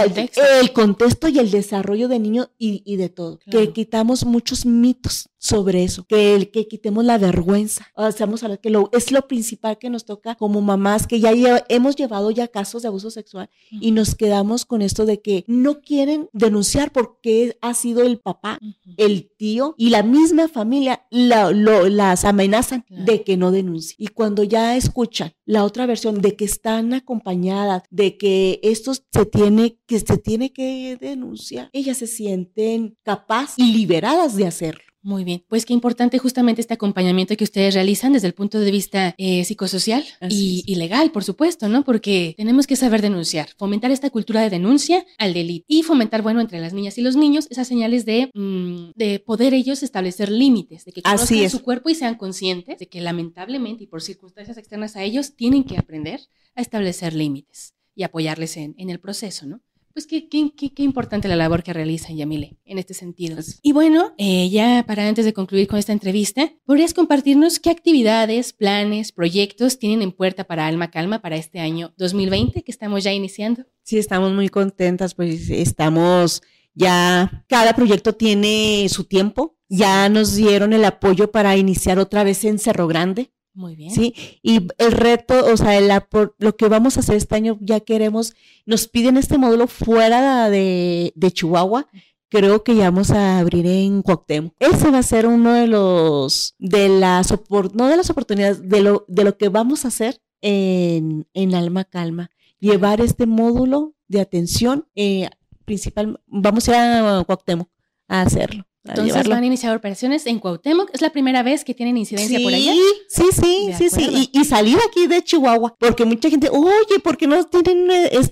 contexto. 0.74 1.30
y 1.30 1.40
el 1.40 1.50
desarrollo 1.50 2.10
de 2.10 2.20
niño 2.20 2.52
y, 2.58 2.98
de 2.98 3.08
todo. 3.08 3.40
Que 3.50 3.72
quitamos 3.72 4.26
muchos 4.26 4.66
mitos 4.66 5.30
sobre 5.38 5.84
eso, 5.84 6.06
que 6.08 6.36
el 6.36 6.52
que 6.52 6.68
quitemos 6.68 7.06
la 7.06 7.18
vergüenza. 7.18 7.88
Hacemos 7.96 8.44
que 8.62 8.70
lo, 8.70 8.90
es 8.92 9.14
lo 9.14 9.28
principal 9.28 9.78
que 9.80 9.90
nos 9.90 10.04
toca 10.04 10.36
como 10.36 10.60
mamás 10.62 11.08
que 11.08 11.22
ya 11.22 11.32
hemos 11.70 11.96
llevado 11.96 12.32
ya 12.32 12.50
casos 12.50 12.82
de 12.82 12.90
abuso 12.90 13.12
sexual 13.12 13.50
y 13.72 13.92
nos 13.92 14.14
quedamos 14.14 14.66
con 14.66 14.82
esto 14.82 15.06
de 15.06 15.22
que 15.22 15.46
no 15.48 15.80
quieren 15.80 16.30
denunciar 16.34 16.92
porque 16.92 17.58
ha 17.62 17.74
sido 17.74 18.04
el 18.04 18.20
papá, 18.20 18.60
el 18.98 19.32
tío 19.38 19.74
y 19.78 19.90
la 19.90 20.04
misma 20.04 20.50
familia 20.50 21.08
las 21.10 22.26
amenazan 22.26 22.86
de 22.90 23.24
que 23.24 23.38
no 23.38 23.52
denuncien. 23.52 23.96
Y 24.00 24.08
cuando 24.08 24.44
ya 24.44 24.76
escuchan 24.76 25.34
la 25.46 25.64
otra 25.64 25.86
versión 25.86 26.22
de 26.22 26.36
que 26.36 26.46
están 26.46 26.94
acompañadas, 26.94 27.84
de 27.90 28.01
que 28.18 28.60
esto 28.64 28.94
se 28.94 29.26
tiene 29.26 29.78
que 29.86 30.00
se 30.00 30.18
tiene 30.18 30.52
que 30.54 30.98
denunciar, 31.00 31.70
ellas 31.74 31.98
se 31.98 32.08
sienten 32.08 32.98
capaces 33.04 33.58
y 33.58 33.74
liberadas 33.74 34.36
de 34.36 34.48
hacerlo. 34.48 34.84
Muy 35.04 35.24
bien, 35.24 35.44
pues 35.48 35.66
qué 35.66 35.74
importante 35.74 36.20
justamente 36.20 36.62
este 36.62 36.76
acompañamiento 36.76 37.36
que 37.36 37.44
ustedes 37.44 37.74
realizan 37.74 38.14
desde 38.14 38.28
el 38.28 38.36
punto 38.36 38.60
de 38.60 38.70
vista 38.70 39.16
eh, 39.18 39.44
psicosocial 39.46 40.06
y, 40.30 40.76
legal, 40.76 41.12
por 41.12 41.24
supuesto, 41.24 41.68
¿no? 41.68 41.84
Porque 41.84 42.36
tenemos 42.38 42.68
que 42.68 42.76
saber 42.76 43.02
denunciar, 43.02 43.50
fomentar 43.58 43.90
esta 43.90 44.12
cultura 44.12 44.42
de 44.42 44.52
denuncia 44.52 45.04
al 45.18 45.34
delito 45.34 45.66
y 45.68 45.82
fomentar, 45.82 46.22
bueno, 46.22 46.40
entre 46.40 46.60
las 46.60 46.74
niñas 46.74 47.00
y 47.00 47.02
los 47.02 47.16
niños 47.16 47.48
esas 47.50 47.68
señales 47.68 48.06
de, 48.06 48.30
mm, 48.36 48.92
de 48.96 49.20
poder 49.20 49.56
ellos 49.56 49.82
establecer 49.82 50.30
límites, 50.30 50.86
de 50.86 50.92
que 50.92 51.02
conozcan 51.02 51.50
su 51.50 51.64
cuerpo 51.64 51.90
y 51.90 51.96
sean 51.96 52.16
conscientes 52.16 52.78
de 52.78 52.88
que 52.88 53.02
lamentablemente 53.02 53.86
y 53.86 53.88
por 53.88 54.04
circunstancias 54.04 54.58
externas 54.58 54.96
a 54.96 55.04
ellos 55.04 55.36
tienen 55.36 55.64
que 55.64 55.80
aprender 55.80 56.22
a 56.54 56.62
establecer 56.62 57.14
límites 57.14 57.74
y 58.02 58.04
apoyarles 58.04 58.58
en, 58.58 58.76
en 58.78 58.90
el 58.90 59.00
proceso, 59.00 59.46
¿no? 59.46 59.62
Pues 59.94 60.08
qué, 60.08 60.30
qué, 60.30 60.52
qué, 60.56 60.84
importante 60.84 61.28
la 61.28 61.36
labor 61.36 61.64
que 61.64 61.74
realiza 61.74 62.14
Yamile 62.14 62.58
en 62.64 62.78
este 62.78 62.94
sentido. 62.94 63.38
Y 63.62 63.74
bueno, 63.74 64.14
eh, 64.18 64.50
ya 64.50 64.86
para 64.88 65.06
antes 65.06 65.26
de 65.26 65.34
concluir 65.34 65.68
con 65.68 65.80
esta 65.80 65.92
entrevista, 65.92 66.50
¿podrías 66.66 66.94
compartirnos 66.94 67.60
qué 67.60 67.70
actividades, 67.70 68.54
planes, 68.54 69.12
proyectos 69.12 69.80
tienen 69.80 70.02
en 70.02 70.14
puerta 70.14 70.46
para 70.46 70.66
Alma 70.66 70.92
Calma 70.92 71.22
para 71.22 71.36
este 71.36 71.60
año 71.60 71.94
2020 71.98 72.64
que 72.64 72.72
estamos 72.72 73.04
ya 73.04 73.12
iniciando? 73.12 73.66
Sí, 73.84 73.98
estamos 73.98 74.32
muy 74.32 74.48
contentas, 74.48 75.14
pues 75.14 75.50
estamos 75.50 76.42
ya, 76.74 77.44
cada 77.50 77.74
proyecto 77.74 78.14
tiene 78.14 78.88
su 78.90 79.04
tiempo. 79.04 79.58
Ya 79.68 80.10
nos 80.10 80.36
dieron 80.36 80.74
el 80.74 80.86
apoyo 80.86 81.32
para 81.32 81.56
iniciar 81.58 82.00
otra 82.00 82.24
vez 82.24 82.44
en 82.44 82.60
Cerro 82.60 82.88
Grande. 82.88 83.32
Muy 83.54 83.76
bien. 83.76 83.92
Sí, 83.92 84.14
y 84.42 84.68
el 84.78 84.92
reto, 84.92 85.46
o 85.52 85.58
sea, 85.58 85.78
el, 85.78 85.92
lo 86.38 86.56
que 86.56 86.68
vamos 86.70 86.96
a 86.96 87.02
hacer 87.02 87.16
este 87.16 87.36
año, 87.36 87.58
ya 87.60 87.82
queremos, 87.82 88.34
nos 88.66 88.88
piden 88.88 89.18
este 89.18 89.38
módulo 89.38 89.68
fuera 89.68 90.50
de, 90.50 91.12
de 91.16 91.32
Chihuahua, 91.32 91.88
creo 92.30 92.64
que 92.64 92.76
ya 92.76 92.86
vamos 92.86 93.12
a 93.12 93.40
abrir 93.40 93.68
en 93.68 94.02
Cuauhtémoc. 94.02 94.56
Ese 94.60 94.90
va 94.90 95.00
a 95.00 95.04
ser 95.04 95.28
uno 95.28 95.54
de 95.54 95.68
los, 95.68 96.56
de 96.60 96.88
las, 96.88 97.34
no 97.74 97.88
de 97.88 97.98
las 97.98 98.10
oportunidades, 98.10 98.68
de 98.68 98.82
lo, 98.82 99.06
de 99.10 99.26
lo 99.26 99.38
que 99.38 99.50
vamos 99.50 99.84
a 99.84 99.90
hacer 99.90 100.22
en, 100.40 101.28
en 101.34 101.54
Alma 101.54 101.84
Calma. 101.84 102.32
Llevar 102.60 103.02
este 103.02 103.26
módulo 103.26 103.96
de 104.08 104.22
atención, 104.22 104.88
eh, 104.96 105.30
principal, 105.66 106.22
vamos 106.26 106.70
a 106.70 106.72
ir 106.72 106.78
a 106.78 107.24
Cuauhtémoc 107.26 107.70
a 108.08 108.22
hacerlo. 108.22 108.66
Entonces 108.84 109.28
van 109.28 109.44
a 109.44 109.46
iniciar 109.46 109.76
operaciones 109.76 110.26
en 110.26 110.40
Cuauhtémoc. 110.40 110.90
¿Es 110.94 111.02
la 111.02 111.12
primera 111.12 111.44
vez 111.44 111.64
que 111.64 111.74
tienen 111.74 111.98
incidencia 111.98 112.40
por 112.40 112.54
allá? 112.54 112.74
Sí, 113.08 113.26
sí, 113.32 113.70
sí, 113.78 113.90
sí. 113.90 114.30
Y, 114.34 114.44
salir 114.46 114.78
aquí 114.90 115.08
de 115.08 115.24
Chihuahua, 115.24 115.76
porque 115.78 116.04
mucha 116.04 116.30
gente, 116.30 116.50
oye, 116.50 117.00
¿por 117.04 117.16
qué 117.16 117.28
no 117.28 117.44
tienen 117.46 117.88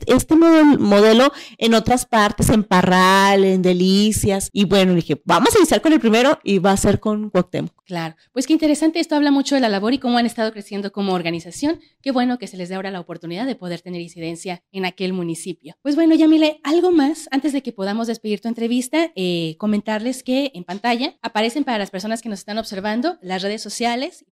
este, 0.08 0.36
modelo 0.36 1.32
en 1.58 1.74
otras 1.76 2.06
partes, 2.06 2.50
en 2.50 2.64
Parral, 2.64 3.44
en 3.46 3.62
Delicias? 3.62 4.50
Y 4.52 4.66
bueno, 4.66 4.96
dije, 4.96 5.22
vamos 5.24 5.54
a 5.56 5.60
iniciar 5.60 5.82
con 5.82 5.94
el 5.94 6.00
primero 6.00 6.40
y 6.44 6.60
va 6.60 6.72
a 6.72 6.78
ser 6.78 7.00
con 7.00 7.30
Cuauhtémoc. 7.30 7.72
Claro, 7.86 8.16
pues 8.34 8.46
qué 8.46 8.54
interesante. 8.54 9.00
Esto 9.00 9.16
habla 9.16 9.32
mucho 9.32 9.56
de 9.56 9.62
la 9.62 9.70
labor 9.70 9.94
y 9.94 9.98
cómo 9.98 10.18
han 10.18 10.26
estado 10.26 10.52
creciendo 10.52 10.92
como 10.92 11.14
organización. 11.14 11.80
Qué 12.02 12.12
bueno 12.12 12.38
que 12.38 12.48
se 12.48 12.56
les 12.56 12.70
dé 12.70 12.76
ahora 12.76 12.92
la 12.92 13.00
oportunidad 13.00 13.48
de 13.48 13.56
poder 13.56 13.82
tener 13.82 14.02
incidencia 14.02 14.62
en 14.72 14.86
aquel 14.86 15.14
municipio. 15.14 15.76
Pues 15.82 15.96
bueno, 15.96 16.16
Yamile, 16.16 16.60
algo 16.64 16.92
más 16.92 17.28
antes 17.32 17.52
de 17.52 17.64
que 17.64 17.72
podamos 17.72 18.08
despedir 18.08 18.42
tu 18.42 18.48
entrevista, 18.48 19.12
eh, 19.16 19.56
comentarles 19.58 20.22
que 20.22 20.39
en 20.54 20.64
pantalla 20.64 21.16
aparecen 21.22 21.64
para 21.64 21.78
las 21.78 21.92
personas 21.92 22.22
que 22.22 22.30
nos 22.30 22.40
están 22.40 22.58
observando 22.58 23.18
las 23.22 23.42
redes 23.42 23.62
sociales. 23.62 24.26